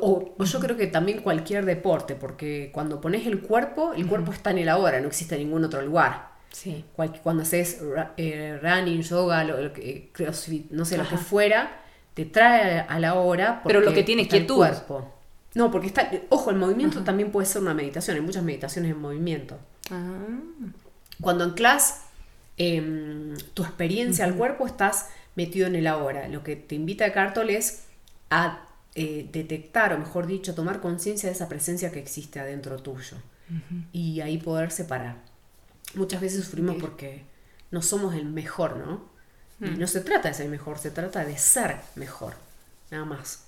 O, 0.00 0.34
yo 0.42 0.60
creo 0.60 0.76
que 0.76 0.86
también 0.86 1.20
cualquier 1.20 1.64
deporte, 1.64 2.14
porque 2.14 2.70
cuando 2.72 3.00
pones 3.00 3.26
el 3.26 3.40
cuerpo, 3.40 3.92
el 3.94 4.06
cuerpo 4.06 4.32
está 4.32 4.50
en 4.50 4.58
el 4.58 4.68
ahora, 4.68 5.00
no 5.00 5.08
existe 5.08 5.36
ningún 5.38 5.64
otro 5.64 5.82
lugar. 5.82 6.34
Sí. 6.50 6.86
cuando 7.22 7.42
haces 7.42 7.82
eh, 8.16 8.58
running, 8.62 9.02
yoga, 9.02 9.44
lo, 9.44 9.70
crossfit, 10.12 10.70
no 10.70 10.86
sé, 10.86 10.96
lo 10.96 11.06
que 11.06 11.18
fuera, 11.18 11.82
te 12.14 12.24
trae 12.24 12.80
a 12.80 12.98
la 12.98 13.14
hora. 13.14 13.60
Pero 13.64 13.82
lo 13.82 13.92
que 13.92 14.02
tiene 14.02 14.26
quietud. 14.26 14.64
El 14.64 14.72
cuerpo. 14.72 15.15
No, 15.56 15.70
porque 15.70 15.86
está, 15.86 16.10
ojo, 16.28 16.50
el 16.50 16.56
movimiento 16.56 17.02
también 17.02 17.32
puede 17.32 17.46
ser 17.46 17.62
una 17.62 17.72
meditación, 17.72 18.14
hay 18.14 18.22
muchas 18.22 18.42
meditaciones 18.42 18.90
en 18.90 19.00
movimiento. 19.00 19.58
Ah. 19.90 20.38
Cuando 21.18 21.44
anclas 21.44 22.02
eh, 22.58 23.34
tu 23.54 23.62
experiencia 23.62 24.26
al 24.26 24.34
cuerpo, 24.34 24.66
estás 24.66 25.08
metido 25.34 25.66
en 25.66 25.74
el 25.74 25.86
ahora. 25.86 26.28
Lo 26.28 26.42
que 26.42 26.56
te 26.56 26.74
invita 26.74 27.06
a 27.06 27.12
Cartol 27.14 27.48
es 27.48 27.84
a 28.28 28.68
eh, 28.94 29.30
detectar, 29.32 29.94
o 29.94 29.98
mejor 29.98 30.26
dicho, 30.26 30.54
tomar 30.54 30.82
conciencia 30.82 31.30
de 31.30 31.34
esa 31.34 31.48
presencia 31.48 31.90
que 31.90 32.00
existe 32.00 32.38
adentro 32.38 32.76
tuyo. 32.76 33.16
Y 33.92 34.20
ahí 34.20 34.36
poder 34.36 34.70
separar. 34.70 35.22
Muchas 35.94 36.20
veces 36.20 36.44
sufrimos 36.44 36.76
porque 36.78 37.24
no 37.70 37.80
somos 37.80 38.14
el 38.14 38.26
mejor, 38.26 38.76
¿no? 38.76 39.08
Y 39.58 39.70
mm. 39.70 39.78
no 39.78 39.86
se 39.86 40.02
trata 40.02 40.28
de 40.28 40.34
ser 40.34 40.50
mejor, 40.50 40.76
se 40.76 40.90
trata 40.90 41.24
de 41.24 41.38
ser 41.38 41.78
mejor. 41.94 42.34
Nada 42.90 43.06
más. 43.06 43.45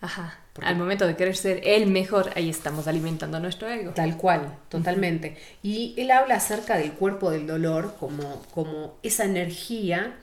Ajá. 0.00 0.38
Al 0.62 0.76
momento 0.76 1.06
de 1.06 1.16
querer 1.16 1.36
ser 1.36 1.60
el 1.64 1.86
mejor, 1.86 2.30
ahí 2.36 2.48
estamos 2.48 2.86
alimentando 2.86 3.40
nuestro 3.40 3.68
ego. 3.68 3.92
Tal 3.92 4.16
cual, 4.16 4.56
totalmente. 4.68 5.36
Y 5.62 5.94
él 5.96 6.10
habla 6.10 6.36
acerca 6.36 6.76
del 6.76 6.92
cuerpo 6.92 7.30
del 7.30 7.46
dolor 7.46 7.96
como, 7.98 8.42
como 8.52 8.96
esa 9.02 9.24
energía 9.24 10.16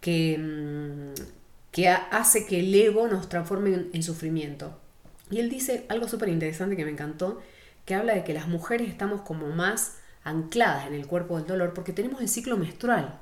que, 0.00 0.38
mm, 0.38 1.20
que 1.72 1.88
hace 1.88 2.46
que 2.46 2.60
el 2.60 2.74
ego 2.74 3.08
nos 3.08 3.28
transforme 3.28 3.86
en, 3.92 4.02
sufrimiento. 4.02 4.76
Y 5.30 5.38
él 5.38 5.50
dice 5.50 5.84
algo 5.88 6.08
súper 6.08 6.28
interesante 6.28 6.76
que 6.76 6.84
me 6.84 6.90
encantó, 6.90 7.40
que 7.84 7.94
habla 7.94 8.14
de 8.14 8.24
que 8.24 8.34
las 8.34 8.48
mujeres 8.48 8.88
estamos 8.88 9.22
como 9.22 9.48
más 9.48 9.98
ancladas 10.24 10.86
en 10.86 10.94
el 10.94 11.06
cuerpo 11.06 11.36
del 11.36 11.46
dolor 11.46 11.74
porque 11.74 11.92
tenemos 11.92 12.20
el 12.20 12.28
ciclo 12.28 12.56
menstrual. 12.56 13.20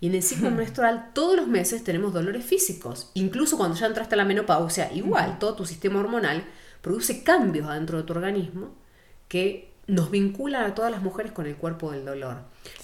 Y 0.00 0.08
en 0.08 0.14
el 0.14 0.22
ciclo 0.22 0.50
menstrual 0.52 1.10
todos 1.14 1.36
los 1.36 1.48
meses 1.48 1.84
tenemos 1.84 2.12
dolores 2.12 2.44
físicos. 2.44 3.10
Incluso 3.14 3.56
cuando 3.56 3.76
ya 3.76 3.86
entraste 3.86 4.14
a 4.14 4.18
la 4.18 4.24
menopausia, 4.24 4.92
igual, 4.92 5.38
todo 5.38 5.54
tu 5.54 5.66
sistema 5.66 6.00
hormonal 6.00 6.44
produce 6.80 7.22
cambios 7.22 7.66
adentro 7.68 7.98
de 7.98 8.04
tu 8.04 8.12
organismo 8.12 8.74
que 9.28 9.72
nos 9.86 10.10
vinculan 10.10 10.64
a 10.64 10.74
todas 10.74 10.90
las 10.90 11.02
mujeres 11.02 11.32
con 11.32 11.46
el 11.46 11.56
cuerpo 11.56 11.90
del 11.90 12.04
dolor. 12.04 12.36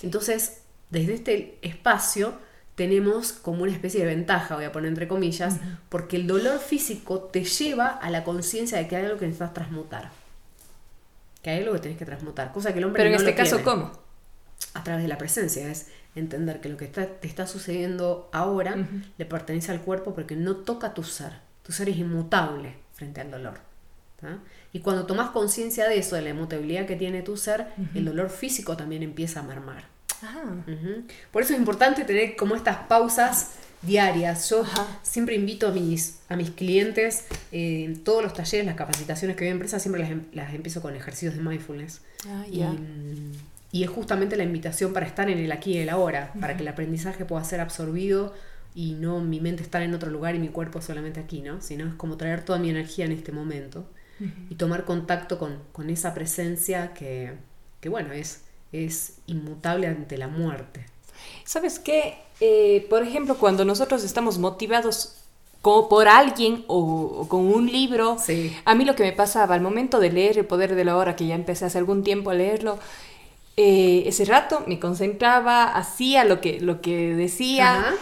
Entonces, 0.03 0.63
desde 0.91 1.15
este 1.15 1.59
espacio 1.63 2.35
tenemos 2.75 3.33
como 3.33 3.63
una 3.63 3.73
especie 3.73 4.01
de 4.01 4.07
ventaja, 4.07 4.57
voy 4.57 4.65
a 4.65 4.73
poner 4.73 4.89
entre 4.89 5.07
comillas, 5.07 5.59
porque 5.89 6.17
el 6.17 6.27
dolor 6.27 6.59
físico 6.59 7.21
te 7.21 7.45
lleva 7.45 7.89
a 7.89 8.11
la 8.11 8.25
conciencia 8.25 8.79
de 8.79 8.89
que 8.89 8.97
hay 8.97 9.05
algo 9.05 9.19
que 9.19 9.27
necesitas 9.27 9.55
transmutar. 9.55 10.11
Que 11.43 11.51
hay 11.51 11.61
algo 11.61 11.75
que 11.75 11.81
tienes 11.81 11.99
que 11.99 12.05
transmutar, 12.05 12.53
cosa 12.53 12.73
que 12.73 12.79
el 12.79 12.87
hombre 12.87 13.03
Pero 13.03 13.15
en 13.15 13.21
este 13.21 13.35
caso, 13.35 13.63
¿cómo? 13.63 13.93
A 14.75 14.83
través 14.83 15.03
de 15.03 15.09
la 15.09 15.19
presencia, 15.19 15.71
es 15.71 15.87
entender 16.15 16.61
que 16.61 16.69
lo 16.69 16.77
que 16.77 16.87
te 16.87 17.27
está 17.27 17.47
sucediendo 17.47 18.29
ahora 18.33 18.77
le 19.19 19.25
pertenece 19.25 19.73
al 19.73 19.81
cuerpo 19.81 20.15
porque 20.15 20.37
no 20.37 20.57
toca 20.57 20.95
tu 20.95 21.03
ser. 21.03 21.33
Tu 21.63 21.73
ser 21.73 21.89
es 21.89 21.97
inmutable 21.97 22.75
frente 22.93 23.21
al 23.21 23.31
dolor. 23.31 23.59
Y 24.73 24.81
cuando 24.81 25.07
tomas 25.07 25.31
conciencia 25.31 25.89
de 25.89 25.99
eso, 25.99 26.17
de 26.17 26.23
la 26.23 26.31
inmutabilidad 26.31 26.87
que 26.87 26.97
tiene 26.97 27.23
tu 27.23 27.37
ser, 27.37 27.67
el 27.95 28.05
dolor 28.05 28.31
físico 28.31 28.77
también 28.77 29.03
empieza 29.03 29.41
a 29.41 29.43
mermar. 29.43 29.85
Ah. 30.23 30.43
Por 31.31 31.43
eso 31.43 31.53
es 31.53 31.59
importante 31.59 32.05
tener 32.05 32.35
como 32.37 32.57
estas 32.57 32.79
pausas 32.87 33.53
diarias. 33.83 34.49
Yo 34.51 34.65
siempre 35.03 35.35
invito 35.35 35.69
a 35.69 35.73
mis, 35.73 36.21
a 36.29 36.37
mis 36.37 36.51
clientes, 36.51 37.27
eh, 37.53 37.85
en 37.85 38.03
todos 38.03 38.23
los 38.23 38.33
talleres, 38.33 38.67
las 38.67 38.77
capacitaciones 38.77 39.37
que 39.37 39.45
doy 39.45 39.51
en 39.51 39.57
empresa, 39.57 39.79
siempre 39.79 40.03
las, 40.03 40.11
em, 40.11 40.25
las, 40.33 40.55
empiezo 40.55 40.81
con 40.81 40.97
ejercicios 40.97 41.35
de 41.35 41.43
mindfulness. 41.43 42.01
Ah, 42.27 42.45
y, 42.51 42.63
mm, 42.63 43.33
y 43.75 43.83
es 43.83 43.91
justamente 43.91 44.37
la 44.37 44.45
invitación 44.45 44.93
para 44.93 45.05
estar 45.05 45.29
en 45.29 45.37
el 45.37 45.51
aquí 45.51 45.73
y 45.73 45.79
el 45.79 45.89
ahora, 45.89 46.33
para 46.41 46.57
que 46.57 46.63
el 46.63 46.69
aprendizaje 46.69 47.25
pueda 47.25 47.43
ser 47.43 47.59
absorbido 47.59 48.33
y 48.73 48.93
no 48.93 49.19
mi 49.19 49.41
mente 49.41 49.65
estar 49.65 49.83
en 49.83 49.93
otro 49.95 50.13
lugar 50.13 50.37
y 50.37 50.39
mi 50.39 50.47
cuerpo 50.47 50.81
solamente 50.81 51.19
aquí, 51.19 51.43
¿no? 51.43 51.61
Sino 51.61 51.85
es 51.89 51.95
como 51.95 52.17
traer 52.17 52.45
toda 52.45 52.61
mi 52.61 52.71
energía 52.71 53.05
en 53.05 53.11
este 53.11 53.33
momento 53.33 53.85
y 54.49 54.55
tomar 54.55 54.85
contacto 54.85 55.41
con, 55.41 55.91
esa 55.91 56.15
presencia 56.15 56.95
que, 56.95 57.37
bueno, 57.89 58.13
es, 58.13 58.43
es 58.71 59.15
inmutable 59.27 59.89
ante 59.89 60.19
la 60.19 60.29
muerte. 60.29 60.87
¿Sabes 61.45 61.81
qué? 61.81 62.15
Eh, 62.39 62.87
por 62.89 63.03
ejemplo, 63.03 63.39
cuando 63.39 63.65
nosotros 63.65 64.05
estamos 64.05 64.39
motivados 64.39 65.17
como 65.63 65.89
por 65.89 66.07
alguien 66.07 66.65
o, 66.69 67.27
con 67.29 67.41
un 67.41 67.67
libro, 67.67 68.19
a 68.67 68.75
mí 68.77 68.85
lo 68.85 68.95
que 68.95 69.03
me 69.03 69.13
pasaba 69.13 69.57
al 69.57 69.63
momento 69.63 69.99
de 69.99 70.13
leer 70.13 70.39
El 70.39 70.45
Poder 70.47 70.77
de 70.77 70.85
la 70.85 70.97
Hora, 70.97 71.17
que 71.17 71.27
ya 71.27 71.35
empecé 71.35 71.65
hace 71.65 71.79
algún 71.79 72.05
tiempo 72.05 72.31
a 72.31 72.35
leerlo, 72.35 72.79
eh, 73.57 74.05
ese 74.07 74.25
rato 74.25 74.65
me 74.67 74.81
concentraba, 74.81 75.65
hacía 75.65 76.25
lo 76.25 76.41
que, 76.41 76.61
lo 76.61 76.81
que 76.81 77.15
decía 77.15 77.95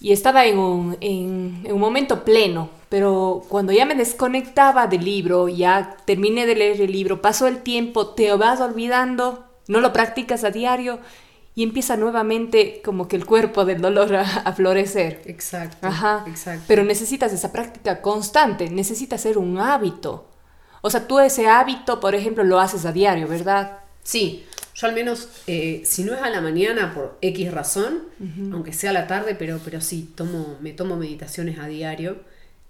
y 0.00 0.12
estaba 0.12 0.46
en 0.46 0.58
un, 0.58 0.96
en, 1.00 1.66
un, 1.70 1.80
momento 1.80 2.24
pleno. 2.24 2.70
Pero 2.88 3.42
cuando 3.48 3.72
ya 3.72 3.84
me 3.84 3.94
desconectaba 3.94 4.86
del 4.86 5.04
libro, 5.04 5.48
ya 5.48 5.96
terminé 6.04 6.46
de 6.46 6.54
leer 6.54 6.80
el 6.80 6.92
libro, 6.92 7.20
pasó 7.20 7.46
el 7.46 7.62
tiempo, 7.62 8.08
te 8.08 8.32
vas 8.34 8.60
olvidando, 8.60 9.44
no 9.66 9.80
lo 9.80 9.92
practicas 9.92 10.44
a 10.44 10.50
diario 10.50 11.00
y 11.54 11.64
empieza 11.64 11.96
nuevamente 11.96 12.80
como 12.84 13.08
que 13.08 13.16
el 13.16 13.26
cuerpo 13.26 13.64
del 13.64 13.80
dolor 13.80 14.14
a, 14.14 14.52
florecer. 14.52 15.22
Exacto, 15.26 15.86
Ajá. 15.86 16.24
exacto. 16.28 16.64
Pero 16.68 16.84
necesitas 16.84 17.32
esa 17.32 17.50
práctica 17.50 18.00
constante, 18.00 18.70
necesitas 18.70 19.20
ser 19.20 19.36
un 19.36 19.58
hábito. 19.58 20.28
O 20.80 20.88
sea, 20.88 21.08
tú 21.08 21.18
ese 21.18 21.48
hábito, 21.48 21.98
por 21.98 22.14
ejemplo, 22.14 22.44
lo 22.44 22.60
haces 22.60 22.86
a 22.86 22.92
diario, 22.92 23.26
¿verdad? 23.26 23.80
Sí, 24.04 24.46
yo 24.78 24.86
al 24.86 24.94
menos, 24.94 25.28
eh, 25.48 25.82
si 25.84 26.04
no 26.04 26.14
es 26.14 26.22
a 26.22 26.30
la 26.30 26.40
mañana 26.40 26.94
por 26.94 27.18
X 27.20 27.52
razón, 27.52 28.02
aunque 28.52 28.72
sea 28.72 28.90
a 28.90 28.92
la 28.92 29.08
tarde, 29.08 29.34
pero, 29.36 29.58
pero 29.64 29.80
sí, 29.80 30.12
tomo, 30.14 30.56
me 30.60 30.72
tomo 30.72 30.96
meditaciones 30.96 31.58
a 31.58 31.66
diario. 31.66 32.18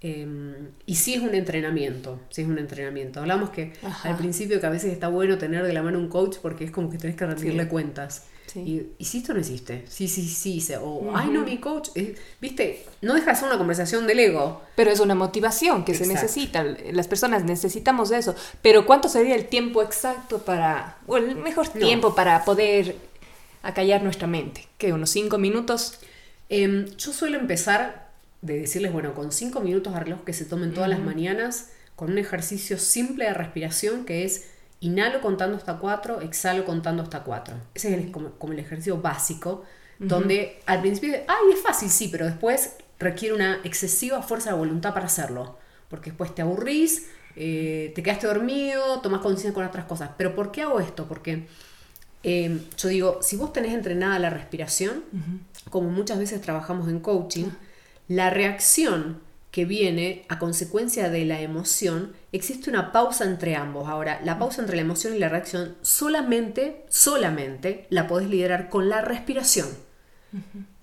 Em, 0.01 0.55
y 0.87 0.95
sí 0.95 1.15
es 1.15 1.21
un 1.21 1.35
entrenamiento, 1.35 2.21
sí 2.31 2.43
es 2.43 2.49
un 2.49 2.59
entrenamiento. 2.59 3.21
Hablamos 3.21 3.51
que 3.51 3.75
al 4.05 4.17
principio 4.17 4.59
que 4.59 4.67
a 4.67 4.71
veces 4.71 4.91
está 4.91 5.09
bueno 5.09 5.37
tener 5.37 5.67
de 5.67 5.73
la 5.75 5.83
mano 5.83 5.99
un 5.99 6.09
coach 6.09 6.39
porque 6.41 6.65
es 6.65 6.71
como 6.71 6.89
que 6.89 6.97
tenés 6.97 7.15
que 7.15 7.27
rendirle 7.27 7.69
cuentas. 7.69 8.25
Y, 8.57 8.93
¿Hiciste 8.99 9.33
o 9.33 9.35
no 9.35 9.41
hiciste? 9.41 9.85
Sí, 9.89 10.09
sí, 10.09 10.27
sí 10.29 10.55
hice. 10.57 10.77
O, 10.77 11.13
ay, 11.15 11.29
no, 11.29 11.43
mi 11.43 11.59
coach. 11.59 11.91
Viste, 12.41 12.85
no 13.03 13.15
deja 13.15 13.33
de 13.33 13.37
ser 13.37 13.49
una 13.49 13.59
conversación 13.59 14.07
del 14.07 14.19
ego. 14.21 14.63
Pero 14.77 14.91
es 14.91 15.01
una 15.01 15.15
motivación 15.15 15.85
que 15.85 15.95
se 15.95 16.07
necesita. 16.07 16.65
Las 16.93 17.09
personas 17.09 17.45
necesitamos 17.45 18.11
eso. 18.11 18.35
Pero 18.63 18.87
¿cuánto 18.87 19.09
sería 19.09 19.35
el 19.35 19.47
tiempo 19.47 19.83
exacto 19.83 20.39
para, 20.39 20.99
o 21.07 21.17
el 21.17 21.37
mejor 21.37 21.69
tiempo 21.69 22.15
para 22.15 22.45
poder 22.45 22.97
acallar 23.63 24.03
nuestra 24.03 24.27
mente? 24.27 24.67
¿Qué, 24.79 24.93
unos 24.93 25.11
cinco 25.11 25.39
minutos? 25.39 25.99
Em, 26.49 26.87
yo 26.97 27.13
suelo 27.13 27.39
empezar 27.39 28.09
de 28.41 28.61
decirles, 28.61 28.93
bueno, 28.93 29.15
con 29.15 29.33
cinco 29.33 29.61
minutos 29.61 29.95
a 29.95 30.01
reloj 30.01 30.25
que 30.25 30.33
se 30.33 30.45
tomen 30.45 30.73
todas 30.73 30.89
las 30.89 31.01
mañanas, 31.01 31.71
con 31.97 32.13
un 32.13 32.19
ejercicio 32.19 32.79
simple 32.79 33.25
de 33.25 33.35
respiración 33.35 34.05
que 34.05 34.25
es 34.25 34.47
inhalo 34.81 35.21
contando 35.21 35.57
hasta 35.57 35.79
cuatro, 35.79 36.21
exhalo 36.21 36.65
contando 36.65 37.03
hasta 37.03 37.23
cuatro. 37.23 37.57
Ese 37.75 37.95
es 37.95 38.11
como, 38.11 38.53
el 38.53 38.59
ejercicio 38.59 39.01
básico, 39.01 39.65
donde 39.99 40.61
al 40.67 40.81
principio, 40.81 41.17
ay, 41.27 41.53
es 41.53 41.61
fácil, 41.61 41.91
sí, 41.91 42.09
pero 42.11 42.27
después 42.27 42.77
requiere 43.01 43.35
una 43.35 43.61
excesiva 43.65 44.23
fuerza 44.23 44.51
de 44.51 44.57
voluntad 44.57 44.95
para 44.95 45.07
hacerlo, 45.07 45.59
porque 45.89 46.11
después 46.11 46.35
te 46.35 46.43
aburrís, 46.43 47.09
eh, 47.35 47.93
te 47.95 48.03
quedaste 48.03 48.27
dormido, 48.27 49.01
tomas 49.01 49.21
conciencia 49.21 49.53
con 49.53 49.65
otras 49.65 49.87
cosas. 49.87 50.11
Pero 50.17 50.35
¿por 50.35 50.53
qué 50.53 50.63
hago 50.63 50.81
esto? 50.81 51.07
Porque 51.07 51.47
eh, 52.23 52.61
yo 52.77 52.89
digo, 52.89 53.19
si 53.23 53.37
vos 53.37 53.53
tenés 53.53 53.73
entrenada 53.73 54.19
la 54.19 54.31
respiración, 54.31 55.05
como 55.71 55.91
muchas 55.91 56.19
veces 56.19 56.41
trabajamos 56.41 56.89
en 56.89 57.01
coaching, 57.01 57.47
la 58.09 58.31
reacción 58.31 59.21
que 59.51 59.65
viene 59.65 60.25
a 60.29 60.39
consecuencia 60.39 61.11
de 61.11 61.25
la 61.25 61.41
emoción, 61.41 62.13
existe 62.33 62.71
una 62.71 62.93
pausa 62.93 63.25
entre 63.25 63.57
ambos. 63.57 63.89
Ahora, 63.89 64.21
la 64.25 64.39
pausa 64.39 64.61
entre 64.61 64.77
la 64.77 64.83
emoción 64.83 65.15
y 65.15 65.19
la 65.19 65.29
reacción 65.29 65.77
solamente, 65.83 66.85
solamente 66.89 67.87
la 67.91 68.07
podés 68.07 68.29
liderar 68.29 68.69
con 68.69 68.89
la 68.89 69.01
respiración. 69.01 69.69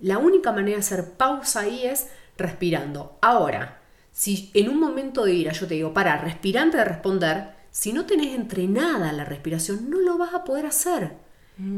La 0.00 0.18
única 0.18 0.50
manera 0.50 0.76
de 0.76 0.82
hacer 0.82 1.12
pausa 1.12 1.60
ahí 1.60 1.86
es 1.86 2.08
respirando. 2.36 3.18
Ahora, 3.22 3.80
si 4.12 4.50
en 4.54 4.68
un 4.68 4.80
momento 4.80 5.24
de 5.24 5.34
ira 5.34 5.52
yo 5.52 5.66
te 5.66 5.74
digo, 5.74 5.92
para, 5.92 6.16
respira 6.18 6.62
antes 6.62 6.78
de 6.78 6.84
responder, 6.84 7.54
si 7.70 7.92
no 7.92 8.06
tenés 8.06 8.34
entrenada 8.34 9.12
la 9.12 9.24
respiración, 9.24 9.90
no 9.90 10.00
lo 10.00 10.18
vas 10.18 10.34
a 10.34 10.44
poder 10.44 10.66
hacer. 10.66 11.12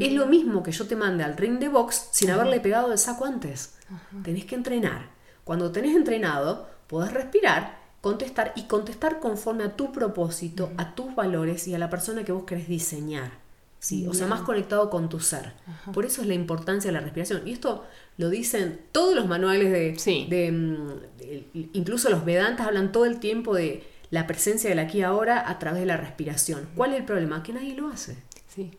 Es 0.00 0.12
lo 0.12 0.26
mismo 0.26 0.62
que 0.62 0.72
yo 0.72 0.88
te 0.88 0.96
mande 0.96 1.22
al 1.22 1.36
ring 1.36 1.60
de 1.60 1.68
box 1.68 2.08
sin 2.10 2.30
haberle 2.30 2.58
pegado 2.58 2.90
el 2.90 2.98
saco 2.98 3.24
antes. 3.24 3.76
Tenés 4.24 4.44
que 4.44 4.56
entrenar. 4.56 5.10
Cuando 5.44 5.70
tenés 5.70 5.94
entrenado, 5.94 6.68
podés 6.88 7.12
respirar, 7.12 7.77
contestar 8.00 8.52
y 8.56 8.64
contestar 8.64 9.20
conforme 9.20 9.64
a 9.64 9.76
tu 9.76 9.92
propósito, 9.92 10.70
a 10.76 10.94
tus 10.94 11.14
valores 11.14 11.66
y 11.68 11.74
a 11.74 11.78
la 11.78 11.90
persona 11.90 12.24
que 12.24 12.32
vos 12.32 12.44
querés 12.44 12.68
diseñar. 12.68 13.32
¿sí? 13.80 14.06
O 14.08 14.14
sea, 14.14 14.26
más 14.26 14.42
conectado 14.42 14.90
con 14.90 15.08
tu 15.08 15.20
ser. 15.20 15.52
Por 15.92 16.04
eso 16.04 16.22
es 16.22 16.28
la 16.28 16.34
importancia 16.34 16.88
de 16.88 16.92
la 16.92 17.00
respiración. 17.00 17.42
Y 17.46 17.52
esto 17.52 17.84
lo 18.16 18.30
dicen 18.30 18.80
todos 18.92 19.14
los 19.14 19.26
manuales 19.26 19.70
de, 19.70 20.26
de, 20.28 20.52
mm, 20.52 21.70
incluso 21.72 22.10
los 22.10 22.24
Vedantas 22.24 22.66
hablan 22.66 22.92
todo 22.92 23.04
el 23.04 23.18
tiempo 23.20 23.54
de 23.54 23.84
la 24.10 24.26
presencia 24.26 24.70
del 24.70 24.78
aquí 24.78 24.98
y 24.98 25.02
ahora 25.02 25.48
a 25.48 25.58
través 25.58 25.80
de 25.80 25.86
la 25.86 25.96
respiración. 25.96 26.68
¿Cuál 26.74 26.92
es 26.92 27.00
el 27.00 27.04
problema? 27.04 27.42
Que 27.42 27.52
nadie 27.52 27.74
lo 27.74 27.88
hace. 27.88 28.16
Sí. 28.54 28.70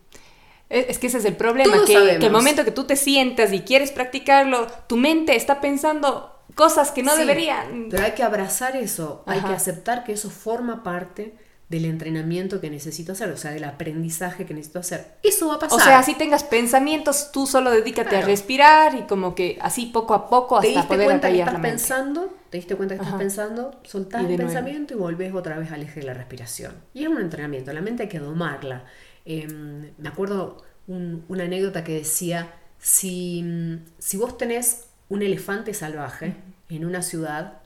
Es 0.70 1.00
que 1.00 1.08
ese 1.08 1.18
es 1.18 1.26
el 1.26 1.36
problema, 1.36 1.84
que, 1.86 1.94
que, 1.94 2.26
el 2.26 2.32
momento 2.32 2.64
que 2.64 2.72
tú 2.72 2.84
te 2.84 2.96
sientas 2.96 3.52
y 3.54 3.62
quieres 3.62 3.92
practicarlo, 3.92 4.68
tu 4.88 4.98
mente 4.98 5.36
está 5.36 5.62
pensando 5.62 6.39
cosas 6.60 6.92
que 6.92 7.04
no 7.04 7.16
deberían. 7.16 7.88
Pero 7.90 8.04
hay 8.04 8.12
que 8.12 8.22
abrazar 8.22 8.76
eso, 8.76 9.24
hay 9.26 9.40
que 9.40 9.54
aceptar 9.54 10.04
que 10.04 10.12
eso 10.12 10.30
forma 10.30 10.84
parte 10.84 11.34
del 11.70 11.86
entrenamiento 11.86 12.60
que 12.60 12.70
necesito 12.70 13.14
hacer, 13.14 13.30
o 13.30 13.38
sea, 13.38 13.52
del 13.52 13.64
aprendizaje 13.64 14.46
que 14.46 14.54
necesito 14.54 14.80
hacer. 14.80 15.20
Eso 15.24 15.48
va 15.48 15.56
a 15.56 15.60
pasar. 15.60 15.80
O 15.80 15.82
sea, 15.82 16.04
si 16.04 16.16
tengas 16.16 16.44
pensamientos, 16.44 17.32
tú 17.32 17.48
solo 17.48 17.72
dedícate 17.72 18.18
a 18.18 18.22
respirar 18.22 18.96
y 18.96 19.04
como 19.04 19.36
que 19.36 19.58
así 19.62 19.86
poco 19.86 20.14
a 20.14 20.30
poco 20.30 20.58
hasta 20.58 20.68
¿Te 20.68 20.74
diste 20.74 20.88
poder 20.88 21.06
cuenta 21.06 21.32
que 21.32 21.40
estás 21.40 21.62
pensando, 21.62 22.38
te 22.50 22.58
diste 22.58 22.76
cuenta 22.76 22.96
que 22.96 23.04
estás 23.04 23.18
pensando, 23.18 23.80
soltás 23.84 24.26
el 24.26 24.36
pensamiento 24.36 24.96
y 24.96 24.98
volvés 24.98 25.34
otra 25.34 25.58
vez 25.58 25.72
al 25.72 25.84
eje 25.84 26.02
de 26.02 26.08
la 26.08 26.14
respiración. 26.14 26.74
Y 26.94 27.04
es 27.04 27.08
un 27.08 27.22
entrenamiento, 27.22 27.72
la 27.72 27.82
mente 27.82 28.04
hay 28.04 28.10
que 28.10 28.20
domarla. 28.20 28.84
Em, 29.24 29.92
me 29.98 30.10
acuerdo 30.10 30.62
una 30.88 31.44
anécdota 31.44 31.86
que 31.86 31.94
decía, 31.94 32.52
si, 32.80 33.80
si 34.00 34.18
vos 34.18 34.38
tenés 34.38 34.89
un 35.10 35.22
elefante 35.22 35.74
salvaje 35.74 36.36
en 36.70 36.86
una 36.86 37.02
ciudad, 37.02 37.60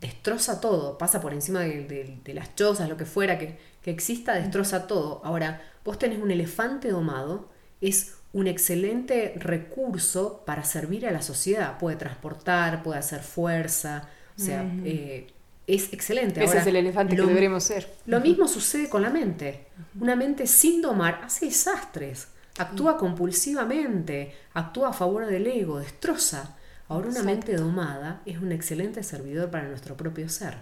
destroza 0.00 0.60
todo, 0.60 0.96
pasa 0.96 1.20
por 1.20 1.32
encima 1.32 1.60
de, 1.60 2.20
las 2.34 2.54
chozas, 2.54 2.88
lo 2.88 2.96
que 2.96 3.04
fuera 3.04 3.38
que, 3.38 3.58
exista, 3.84 4.34
destroza 4.34 4.86
todo. 4.86 5.20
Ahora, 5.24 5.60
vos 5.84 5.98
tenés 5.98 6.20
un 6.20 6.30
elefante 6.30 6.88
domado, 6.88 7.48
es 7.80 8.14
un 8.32 8.46
excelente 8.46 9.34
recurso 9.36 10.42
para 10.46 10.64
servir 10.64 11.06
a 11.06 11.10
la 11.10 11.20
sociedad. 11.20 11.78
Puede 11.78 11.96
transportar, 11.96 12.82
puede 12.82 12.98
hacer 13.00 13.22
fuerza, 13.22 14.08
o 14.38 14.40
sea, 14.40 14.64
eh, 14.84 15.26
es 15.66 15.92
excelente. 15.92 16.42
Ese 16.42 16.58
es 16.58 16.66
el 16.66 16.76
elefante 16.76 17.16
que 17.16 17.22
deberemos 17.22 17.64
ser. 17.64 17.88
Lo 18.06 18.20
mismo 18.20 18.48
sucede 18.48 18.88
con 18.88 19.02
la 19.02 19.10
mente. 19.10 19.66
Una 20.00 20.16
mente 20.16 20.46
sin 20.46 20.80
domar 20.80 21.20
hace 21.24 21.46
desastres, 21.46 22.28
actúa 22.62 22.96
compulsivamente, 22.96 24.34
actúa 24.54 24.88
a 24.88 24.92
favor 24.92 25.26
del 25.26 25.46
ego, 25.46 25.78
destroza. 25.78 26.56
Ahora 26.88 27.08
una 27.08 27.22
mente 27.22 27.56
domada 27.56 28.22
es 28.26 28.38
un 28.38 28.52
excelente 28.52 29.02
servidor 29.02 29.50
para 29.50 29.68
nuestro 29.68 29.96
propio 29.96 30.28
ser. 30.28 30.58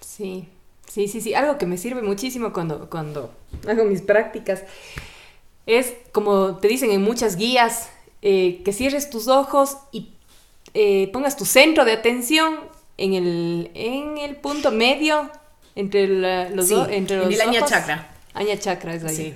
Sí, 0.00 0.48
sí, 0.86 1.08
sí, 1.08 1.20
sí. 1.20 1.34
Algo 1.34 1.58
que 1.58 1.66
me 1.66 1.78
sirve 1.78 2.02
muchísimo 2.02 2.52
cuando, 2.52 2.90
cuando 2.90 3.34
hago 3.66 3.84
mis 3.84 4.02
prácticas 4.02 4.64
es, 5.66 5.94
como 6.12 6.56
te 6.56 6.68
dicen 6.68 6.90
en 6.90 7.02
muchas 7.02 7.36
guías, 7.36 7.90
eh, 8.22 8.62
que 8.64 8.72
cierres 8.72 9.10
tus 9.10 9.28
ojos 9.28 9.78
y 9.92 10.10
eh, 10.74 11.08
pongas 11.12 11.36
tu 11.36 11.44
centro 11.44 11.84
de 11.84 11.92
atención 11.92 12.56
en 12.96 13.14
el, 13.14 13.70
en 13.74 14.18
el 14.18 14.36
punto 14.36 14.70
medio 14.70 15.30
entre 15.74 16.08
los 16.50 16.68
dos. 16.68 16.88
Entre 16.90 17.16
los 17.16 17.26
en 17.26 17.32
el 17.32 17.40
aña 17.40 17.64
chakra. 17.64 18.10
Aña 18.34 18.58
chakra 18.58 18.94
es 18.94 19.04
ahí. 19.04 19.16
Sí, 19.16 19.34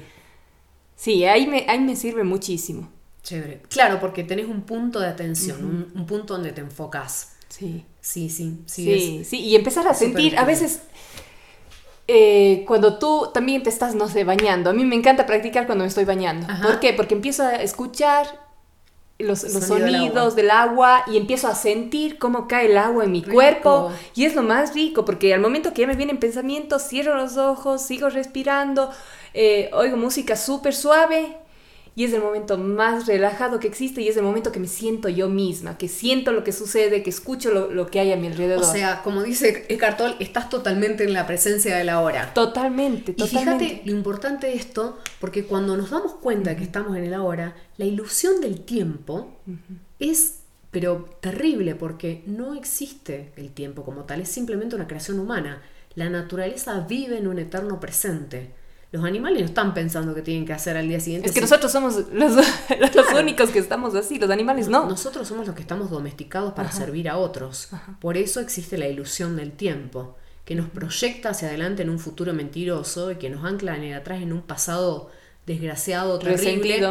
sí 1.03 1.25
ahí, 1.25 1.49
me, 1.49 1.67
ahí 1.69 1.81
me 1.81 1.97
sirve 1.97 2.23
muchísimo. 2.23 2.88
Chévere. 3.25 3.62
Claro, 3.69 3.99
porque 3.99 4.23
tenés 4.23 4.47
un 4.47 4.62
punto 4.62 5.01
de 5.01 5.09
atención, 5.09 5.91
un, 5.95 6.07
punto 6.07 6.35
donde 6.35 6.53
te 6.53 6.61
enfocas. 6.61 7.33
Sí. 7.49 7.85
Sí, 8.01 8.31
sí, 8.31 8.62
sí. 8.67 9.25
Sí, 9.25 9.41
y 9.41 9.57
empezar 9.57 9.87
a 9.88 9.95
sentir, 9.95 10.37
a 10.38 10.45
veces, 10.45 10.83
eh, 12.07 12.65
cuando 12.67 12.99
tú 12.99 13.31
también 13.35 13.62
te 13.62 13.71
estás, 13.71 13.95
no 13.95 14.09
sé, 14.09 14.25
bañando. 14.25 14.71
A 14.71 14.73
mí 14.73 14.85
me 14.85 14.95
encanta 14.95 15.27
practicar 15.27 15.67
cuando 15.67 15.83
me 15.83 15.88
estoy 15.88 16.05
bañando. 16.05 16.47
¿Por 16.62 16.79
qué? 16.79 16.93
Porque 16.93 17.15
empiezo 17.15 17.45
a 17.45 17.57
escuchar 17.57 18.27
los, 19.19 19.41
sonidos 19.41 20.35
del 20.35 20.51
agua. 20.51 21.05
y 21.07 21.17
empiezo 21.17 21.49
a 21.49 21.55
sentir 21.55 22.19
cómo 22.19 22.49
cae 22.49 22.67
el 22.67 22.79
agua 22.79 23.05
en 23.05 23.12
mi 23.12 23.23
cuerpo. 23.23 23.93
Y 24.15 24.25
es 24.25 24.35
lo 24.35 24.43
más 24.43 24.75
rico, 24.75 25.05
porque 25.05 25.35
al 25.35 25.41
momento 25.41 25.73
que 25.73 25.83
ya 25.83 25.87
me 25.87 25.97
vienen 25.97 26.19
pensamientos, 26.19 26.83
cierro 26.88 27.17
los 27.17 27.37
ojos, 27.37 27.83
sigo 27.83 28.09
respirando, 28.09 28.91
eh, 29.35 29.71
oigo 29.73 29.97
música 29.97 30.37
súper 30.37 30.75
suave 30.75 31.37
y 31.95 32.05
es 32.05 32.12
el 32.14 32.23
momento 32.23 32.57
más 32.57 33.07
relajado 33.07 33.61
que 33.61 33.68
existe 33.68 34.01
y 34.01 34.09
es 34.09 34.16
el 34.16 34.23
momento 34.23 34.51
que 34.51 34.61
me 34.61 34.66
siento 34.66 35.11
yo 35.11 35.29
misma, 35.29 35.77
que 35.77 35.88
siento 35.88 36.33
lo 36.33 36.42
que 36.42 36.53
sucede, 36.53 37.03
que 37.03 37.11
escucho 37.11 37.51
lo, 37.51 37.87
que 37.88 38.01
hay 38.01 38.12
a 38.12 38.16
mi 38.16 38.29
alrededor. 38.29 38.64
O 38.64 38.73
sea, 38.73 39.03
como 39.03 39.23
dice 39.23 39.66
Eckhart 39.68 39.99
Tolle, 39.99 40.16
estás 40.21 40.49
totalmente 40.49 41.05
en 41.05 41.12
la 41.12 41.27
presencia 41.27 41.77
de 41.77 41.85
la 41.85 42.01
hora. 42.01 42.33
Totalmente, 42.33 43.12
totalmente. 43.12 43.64
Y 43.64 43.68
fíjate 43.68 43.90
lo 43.90 43.92
importante 43.92 44.47
de 44.47 44.55
esto, 44.55 44.99
porque 45.21 45.45
cuando 45.45 45.77
nos 45.77 45.90
damos 45.90 46.14
cuenta 46.14 46.57
que 46.57 46.64
estamos 46.64 46.97
en 46.97 47.05
el 47.05 47.14
ahora, 47.14 47.55
la 47.77 47.85
ilusión 47.85 48.40
del 48.40 48.61
tiempo 48.61 49.37
es 49.99 50.38
pero 50.73 51.05
terrible 51.21 51.75
porque 51.75 52.25
no 52.27 52.55
existe 52.55 53.31
el 53.37 53.51
tiempo 53.51 53.85
como 53.85 54.05
tal, 54.05 54.23
es 54.23 54.31
simplemente 54.31 54.75
una 54.75 54.88
creación 54.88 55.21
humana. 55.21 55.62
La 55.95 56.09
naturaleza 56.09 56.81
vive 56.88 57.18
en 57.18 57.27
un 57.27 57.38
eterno 57.38 57.79
presente. 57.79 58.55
Los 58.92 59.05
animales 59.05 59.40
no 59.40 59.46
están 59.46 59.72
pensando 59.72 60.14
que 60.14 60.20
tienen 60.20 60.44
que 60.44 60.52
hacer 60.52 60.76
al 60.76 60.87
día 60.87 61.00
siguiente. 61.00 61.26
Es 61.26 61.35
que 61.35 61.40
nosotros 61.40 61.72
somos 61.72 61.96
los, 62.12 62.37
únicos 63.18 63.48
que 63.48 63.59
estamos 63.59 63.94
así, 63.94 64.18
los 64.18 64.31
animales 64.31 64.68
no. 64.68 64.87
Nosotros 64.87 65.26
somos 65.26 65.46
los 65.46 65.57
que 65.57 65.62
estamos 65.62 65.90
domesticados 65.90 66.52
para 66.52 66.70
servir 66.70 67.09
a 67.09 67.16
otros. 67.16 67.70
Por 68.00 68.18
eso 68.18 68.40
existe 68.40 68.76
la 68.76 68.87
ilusión 68.87 69.35
del 69.35 69.52
tiempo, 69.52 70.16
que 70.44 70.55
nos 70.55 70.68
proyecta 70.68 71.31
hacia 71.31 71.48
adelante 71.48 71.83
en 71.83 71.88
un 71.88 71.98
futuro 71.98 72.35
mentiroso 72.35 73.11
y 73.11 73.16
que 73.16 73.31
nos 73.31 73.44
ancla 73.46 73.76
en 73.76 73.85
el 73.85 73.94
atrás 73.94 74.20
en 74.20 74.31
un 74.31 74.42
pasado 74.42 75.11
desgraciado, 75.46 76.18
terrible, 76.18 76.87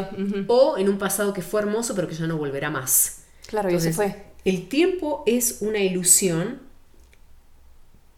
o 0.48 0.80
en 0.80 0.90
un 0.90 0.98
pasado 0.98 1.34
que 1.34 1.44
fue 1.44 1.62
hermoso 1.62 1.94
pero 1.96 2.08
que 2.08 2.16
ya 2.16 2.26
no 2.26 2.36
volverá 2.36 2.72
más. 2.72 3.26
Claro, 3.46 3.70
y 3.70 3.76
eso 3.76 3.92
fue. 3.92 4.24
El 4.44 4.68
tiempo 4.70 5.24
es 5.28 5.58
una 5.62 5.78
ilusión 5.78 6.62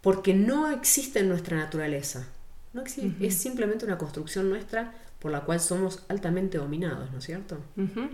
porque 0.01 0.33
no 0.33 0.71
existe 0.71 1.19
en 1.19 1.27
nuestra 1.27 1.57
naturaleza. 1.57 2.27
No 2.73 2.81
existe, 2.81 3.25
es 3.25 3.36
simplemente 3.36 3.86
una 3.86 3.97
construcción 3.97 4.49
nuestra 4.49 4.93
por 5.19 5.31
la 5.31 5.41
cual 5.41 5.59
somos 5.62 6.03
altamente 6.09 6.57
dominados, 6.57 7.09
¿no 7.12 7.19
es 7.19 7.23
cierto? 7.23 7.57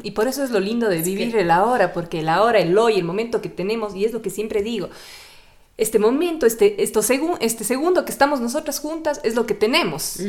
Y 0.04 0.12
por 0.12 0.28
eso 0.28 0.44
es 0.44 0.52
lo 0.52 0.60
lindo 0.60 0.90
de 0.90 1.02
vivir 1.02 1.36
el 1.36 1.50
ahora, 1.50 1.92
porque 1.92 2.20
el 2.20 2.30
ahora, 2.30 2.60
el 2.60 2.78
hoy, 2.78 2.98
el 2.98 3.04
momento 3.04 3.42
que 3.42 3.50
tenemos, 3.50 3.96
y 3.96 4.06
es 4.06 4.14
lo 4.14 4.22
que 4.22 4.30
siempre 4.30 4.62
digo, 4.62 4.90
este 5.80 5.98
momento, 5.98 6.46
este, 6.46 6.84
esto 6.84 7.00
este 7.40 7.64
segundo 7.64 8.06
que 8.06 8.12
estamos 8.12 8.42
nosotras 8.42 8.80
juntas 8.80 9.22
es 9.24 9.36
lo 9.36 9.46
que 9.46 9.54
tenemos. 9.54 10.20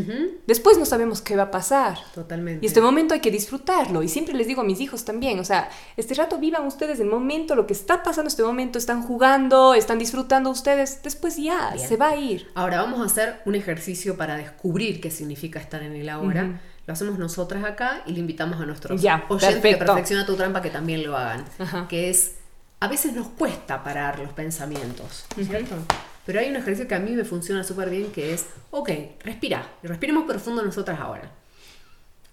Después 0.47 0.79
no 0.79 0.87
sabemos 0.87 1.21
qué 1.21 1.37
va 1.37 1.45
a 1.45 1.51
pasar. 1.51 1.99
Totalmente. 2.15 2.65
Y 2.65 2.69
este 2.69 2.81
momento 2.81 3.15
hay 3.15 3.21
que 3.21 3.31
disfrutarlo. 3.31 4.03
Y 4.03 4.09
siempre 4.09 4.35
les 4.35 4.47
digo 4.47 4.63
a 4.63 4.65
mis 4.65 4.81
hijos 4.81 5.05
también, 5.05 5.39
o 5.41 5.45
sea, 5.45 5.69
este 5.97 6.15
rato 6.15 6.39
vivan 6.39 6.67
ustedes 6.67 7.01
el 7.01 7.09
momento, 7.09 7.55
lo 7.55 7.67
que 7.67 7.73
está 7.73 8.03
pasando 8.03 8.29
este 8.29 8.43
momento, 8.43 8.79
están 8.79 9.03
jugando, 9.03 9.75
están 9.75 9.99
disfrutando 9.99 10.51
ustedes, 10.51 11.03
después 11.03 11.37
ya, 11.37 11.77
se 11.77 11.97
va 11.97 12.11
a 12.11 12.17
ir. 12.17 12.49
Ahora 12.55 12.83
vamos 12.83 13.01
a 13.01 13.05
hacer 13.05 13.41
un 13.45 13.55
ejercicio 13.55 14.17
para 14.17 14.37
descubrir 14.37 15.01
qué 15.01 15.11
significa 15.11 15.59
estar 15.59 15.83
en 15.83 15.95
el 15.95 16.09
ahora. 16.09 16.61
Lo 16.87 16.93
hacemos 16.93 17.19
nosotras 17.19 17.65
acá 17.65 18.03
y 18.07 18.13
le 18.13 18.21
invitamos 18.21 18.61
a 18.61 18.67
nuestros 18.67 19.01
ya, 19.01 19.25
oyentes 19.29 19.63
de 19.63 19.77
Perfecciona 19.77 20.27
tu 20.27 20.35
trampa 20.35 20.63
que 20.63 20.71
también 20.71 21.05
lo 21.05 21.17
hagan. 21.17 21.45
Que 21.89 22.11
es 22.11 22.40
a 22.81 22.89
veces 22.89 23.13
nos 23.13 23.29
cuesta 23.29 23.85
parar 23.85 24.19
los 24.19 24.33
pensamientos, 24.33 25.27
¿cierto? 25.37 25.77
Pero 26.25 26.41
hay 26.41 26.49
un 26.49 26.57
ejercicio 26.57 26.89
que 26.89 26.95
a 26.95 26.99
mí 26.99 27.13
me 27.13 27.25
funciona 27.25 27.63
súper 27.63 27.91
bien 27.91 28.11
que 28.11 28.33
es, 28.33 28.47
ok, 28.71 28.91
respira, 29.21 29.71
respiremos 29.83 30.25
profundo 30.25 30.63
nosotras 30.63 30.99
ahora. 30.99 31.31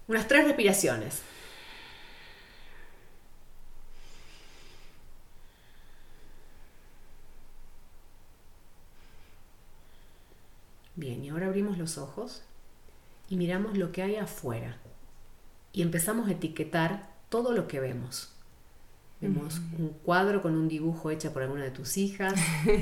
Unas 0.06 0.26
tres 0.26 0.46
respiraciones. 0.46 1.20
Bien, 10.96 11.22
y 11.24 11.28
ahora 11.28 11.46
abrimos 11.46 11.76
los 11.76 11.98
ojos 11.98 12.42
y 13.28 13.36
miramos 13.36 13.76
lo 13.76 13.92
que 13.92 14.02
hay 14.02 14.16
afuera. 14.16 14.78
Y 15.72 15.82
empezamos 15.82 16.28
a 16.28 16.32
etiquetar 16.32 17.10
todo 17.28 17.52
lo 17.52 17.68
que 17.68 17.80
vemos. 17.80 18.32
Vemos 19.20 19.60
un 19.78 19.88
cuadro 20.04 20.42
con 20.42 20.54
un 20.54 20.68
dibujo 20.68 21.10
hecho 21.10 21.32
por 21.32 21.42
alguna 21.42 21.64
de 21.64 21.72
tus 21.72 21.96
hijas. 21.96 22.34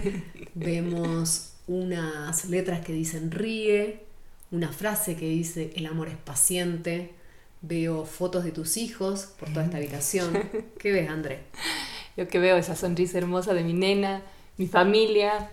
Vemos 0.55 1.55
unas 1.67 2.45
letras 2.51 2.85
que 2.85 2.93
dicen 2.93 3.31
ríe, 3.31 4.05
una 4.51 4.71
frase 4.71 5.17
que 5.17 5.29
dice 5.29 5.73
el 5.77 5.87
amor 5.87 6.09
es 6.09 6.17
paciente. 6.17 7.15
Veo 7.63 8.05
fotos 8.05 8.45
de 8.45 8.53
tus 8.53 8.77
hijos 8.77 9.33
por 9.39 9.49
toda 9.49 9.65
esta 9.65 9.79
habitación. 9.79 10.39
¿Qué 10.79 10.93
ves, 10.93 11.09
André? 11.09 11.41
Yo 12.19 12.29
que 12.29 12.39
veo 12.39 12.59
esa 12.59 12.77
sonrisa 12.77 13.17
hermosa 13.17 13.55
de 13.55 13.65
mi 13.65 13.73
nena, 13.73 14.23
mi 14.59 14.67
familia. 14.67 15.51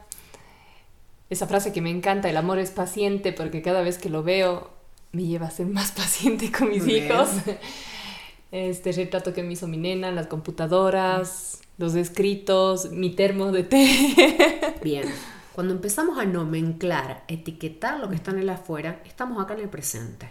Esa 1.30 1.48
frase 1.48 1.72
que 1.72 1.82
me 1.82 1.91
encanta, 1.91 2.30
el 2.30 2.38
amor 2.38 2.60
es 2.60 2.72
paciente, 2.72 3.32
porque 3.32 3.62
cada 3.62 3.82
vez 3.82 3.98
que 3.98 4.10
lo 4.10 4.22
veo 4.22 4.69
me 5.13 5.24
lleva 5.24 5.48
a 5.48 5.52
ser 5.52 5.65
más 5.65 5.91
paciente 5.96 6.52
con 6.52 6.69
mis 6.69 6.86
hijos 6.88 7.30
este 8.54 8.92
retrato 8.92 9.34
que 9.34 9.42
me 9.42 9.54
hizo 9.54 9.68
mi 9.68 9.78
nena, 9.78 10.12
las 10.12 10.28
computadoras, 10.28 11.62
los 11.80 11.96
escritos, 11.96 12.92
mi 12.92 13.10
termo 13.10 13.52
de 13.52 13.63
té. 13.63 14.76
Bien. 14.84 15.06
Cuando 15.54 15.74
empezamos 15.74 16.20
a 16.20 16.26
nomenclar, 16.26 17.24
etiquetar 17.28 18.00
lo 18.00 18.10
que 18.10 18.16
está 18.16 18.30
en 18.30 18.39
el 18.39 18.50
afuera, 18.50 19.02
estamos 19.06 19.44
acá 19.44 19.56
en 19.56 19.62
el 19.62 19.70
presente. 19.70 20.30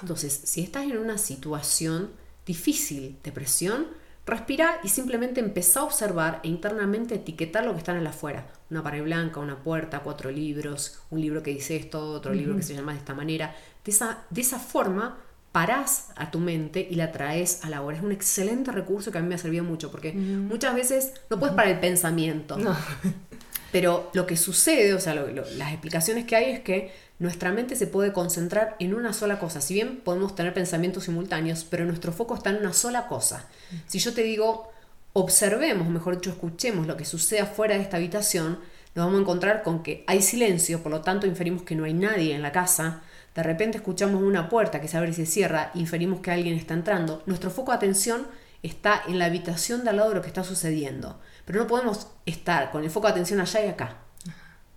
Entonces, 0.00 0.32
si 0.32 0.62
estás 0.62 0.84
en 0.84 0.96
una 0.96 1.18
situación 1.18 2.10
difícil 2.46 3.18
de 3.22 3.32
presión, 3.32 3.88
respira 4.24 4.80
y 4.82 4.88
simplemente 4.88 5.40
empezá 5.40 5.80
a 5.80 5.84
observar 5.84 6.40
e 6.44 6.48
internamente 6.48 7.16
etiquetar 7.16 7.66
lo 7.66 7.72
que 7.72 7.78
está 7.78 7.92
en 7.92 7.98
el 7.98 8.06
afuera. 8.06 8.46
Una 8.70 8.82
pared 8.82 9.02
blanca, 9.02 9.40
una 9.40 9.62
puerta, 9.62 10.00
cuatro 10.00 10.30
libros, 10.30 11.00
un 11.10 11.20
libro 11.20 11.42
que 11.42 11.50
dice 11.50 11.76
esto, 11.76 12.12
otro 12.12 12.32
libro 12.32 12.56
que 12.56 12.62
se 12.62 12.74
llama 12.74 12.92
de 12.92 12.98
esta 12.98 13.14
manera. 13.14 13.54
De 13.84 13.90
esa, 13.90 14.24
de 14.30 14.40
esa 14.40 14.58
forma 14.58 15.18
parás 15.52 16.08
a 16.16 16.30
tu 16.30 16.38
mente 16.38 16.86
y 16.88 16.94
la 16.94 17.12
traes 17.12 17.64
a 17.64 17.70
la 17.70 17.82
hora. 17.82 17.96
Es 17.96 18.02
un 18.02 18.12
excelente 18.12 18.70
recurso 18.70 19.10
que 19.10 19.18
a 19.18 19.20
mí 19.20 19.28
me 19.28 19.34
ha 19.34 19.38
servido 19.38 19.64
mucho 19.64 19.90
porque 19.90 20.12
muchas 20.12 20.74
veces 20.74 21.12
no 21.30 21.38
puedes 21.38 21.54
parar 21.54 21.72
el 21.72 21.80
pensamiento. 21.80 22.56
Pero 23.72 24.10
lo 24.14 24.26
que 24.26 24.36
sucede, 24.36 24.94
o 24.94 25.00
sea, 25.00 25.14
las 25.14 25.72
explicaciones 25.72 26.24
que 26.24 26.36
hay 26.36 26.50
es 26.52 26.60
que 26.60 26.92
nuestra 27.18 27.52
mente 27.52 27.76
se 27.76 27.86
puede 27.86 28.12
concentrar 28.12 28.76
en 28.78 28.94
una 28.94 29.12
sola 29.12 29.38
cosa. 29.38 29.60
Si 29.60 29.74
bien 29.74 29.98
podemos 29.98 30.34
tener 30.34 30.54
pensamientos 30.54 31.04
simultáneos, 31.04 31.64
pero 31.68 31.84
nuestro 31.84 32.12
foco 32.12 32.34
está 32.34 32.50
en 32.50 32.56
una 32.56 32.72
sola 32.72 33.08
cosa. 33.08 33.46
Si 33.86 33.98
yo 33.98 34.14
te 34.14 34.22
digo, 34.22 34.70
observemos, 35.12 35.88
mejor 35.88 36.16
dicho, 36.16 36.30
escuchemos 36.30 36.86
lo 36.86 36.96
que 36.96 37.04
sucede 37.04 37.40
afuera 37.40 37.74
de 37.74 37.82
esta 37.82 37.96
habitación, 37.96 38.60
nos 38.94 39.06
vamos 39.06 39.18
a 39.18 39.22
encontrar 39.22 39.62
con 39.62 39.82
que 39.82 40.04
hay 40.06 40.22
silencio, 40.22 40.82
por 40.82 40.92
lo 40.92 41.02
tanto 41.02 41.26
inferimos 41.26 41.62
que 41.62 41.74
no 41.74 41.84
hay 41.84 41.92
nadie 41.92 42.34
en 42.34 42.42
la 42.42 42.52
casa, 42.52 43.02
de 43.34 43.42
repente 43.42 43.78
escuchamos 43.78 44.22
una 44.22 44.48
puerta 44.48 44.80
que 44.80 44.88
se 44.88 44.96
abre 44.96 45.10
y 45.10 45.14
se 45.14 45.26
cierra, 45.26 45.70
inferimos 45.74 46.20
que 46.20 46.30
alguien 46.30 46.56
está 46.56 46.74
entrando, 46.74 47.22
nuestro 47.26 47.50
foco 47.50 47.70
de 47.72 47.76
atención 47.76 48.26
está 48.62 49.02
en 49.06 49.18
la 49.18 49.26
habitación 49.26 49.84
de 49.84 49.90
al 49.90 49.96
lado 49.96 50.08
de 50.10 50.16
lo 50.16 50.22
que 50.22 50.28
está 50.28 50.44
sucediendo. 50.44 51.20
Pero 51.44 51.60
no 51.60 51.66
podemos 51.66 52.08
estar 52.26 52.70
con 52.70 52.84
el 52.84 52.90
foco 52.90 53.06
de 53.06 53.12
atención 53.12 53.40
allá 53.40 53.64
y 53.64 53.68
acá. 53.68 53.98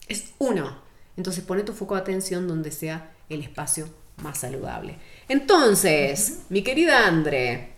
Es 0.08 0.34
uno. 0.38 0.82
Entonces 1.18 1.44
pone 1.44 1.64
tu 1.64 1.74
foco 1.74 1.96
de 1.96 2.02
atención 2.02 2.48
donde 2.48 2.72
sea 2.72 3.12
el 3.30 3.42
espacio 3.42 3.90
más 4.18 4.38
saludable. 4.38 4.98
Entonces, 5.28 6.42
mi 6.50 6.62
querida 6.64 7.08
Andre, 7.08 7.74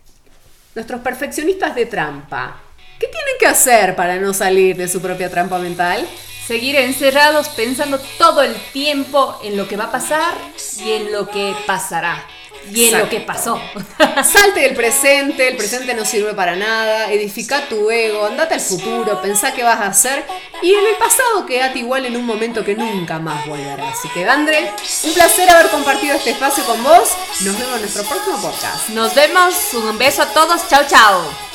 nuestros 0.75 1.01
perfeccionistas 1.01 1.75
de 1.75 1.86
trampa, 1.86 2.62
¿qué 2.99 3.07
tienen 3.07 3.36
que 3.39 3.47
hacer 3.47 3.95
para 3.95 4.19
no 4.19 4.33
salir 4.33 4.75
de 4.75 4.88
su 4.88 5.01
propia 5.01 5.29
trampa 5.29 5.57
mental? 5.59 6.05
Seguir 6.47 6.75
encerrados 6.75 7.49
pensando 7.49 7.99
todo 8.17 8.41
el 8.41 8.56
tiempo 8.71 9.39
en 9.43 9.58
lo 9.58 9.67
que 9.67 9.77
va 9.77 9.86
a 9.86 9.91
pasar 9.91 10.34
y 10.79 10.91
en 10.91 11.12
lo 11.12 11.29
que 11.29 11.56
pasará. 11.65 12.25
Y 12.71 12.86
en 12.86 12.99
lo 12.99 13.10
que 13.10 13.19
pasó. 13.19 13.60
Salte 14.23 14.62
del 14.62 14.73
presente, 14.73 15.49
el 15.49 15.58
presente 15.58 15.93
no 15.93 16.06
sirve 16.06 16.34
para 16.34 16.56
nada, 16.56 17.12
edifica 17.12 17.67
tu 17.67 17.91
ego, 17.91 18.25
andate 18.25 18.53
al 18.53 18.62
futuro, 18.62 19.21
pensá 19.21 19.53
qué 19.53 19.63
vas 19.63 19.82
a 19.82 19.88
hacer 19.88 20.23
y 20.62 20.73
en 20.73 20.86
el 20.88 20.95
pasado 20.95 21.45
quédate 21.45 21.79
igual 21.79 22.06
en 22.06 22.15
un 22.15 22.25
momento 22.25 22.63
que 22.63 22.75
nunca 22.75 23.19
más 23.19 23.45
volverá. 23.47 23.89
Así 23.89 24.08
que, 24.10 24.27
Andre, 24.27 24.71
un 25.03 25.13
placer 25.13 25.49
haber 25.49 25.69
compartido 25.71 26.15
este 26.15 26.32
espacio 26.32 26.63
con 26.63 26.82
vos. 26.84 27.10
Nos 27.41 27.60
vemos 27.60 27.75
en 27.75 27.82
nuestro 27.82 28.03
próximo 28.03 28.41
podcast. 28.41 28.89
Nos 28.89 29.13
vemos, 29.13 29.73
un 29.73 29.97
beso 29.97 30.21
a 30.21 30.27
todos, 30.27 30.67
chao 30.69 30.84
chao. 30.88 31.52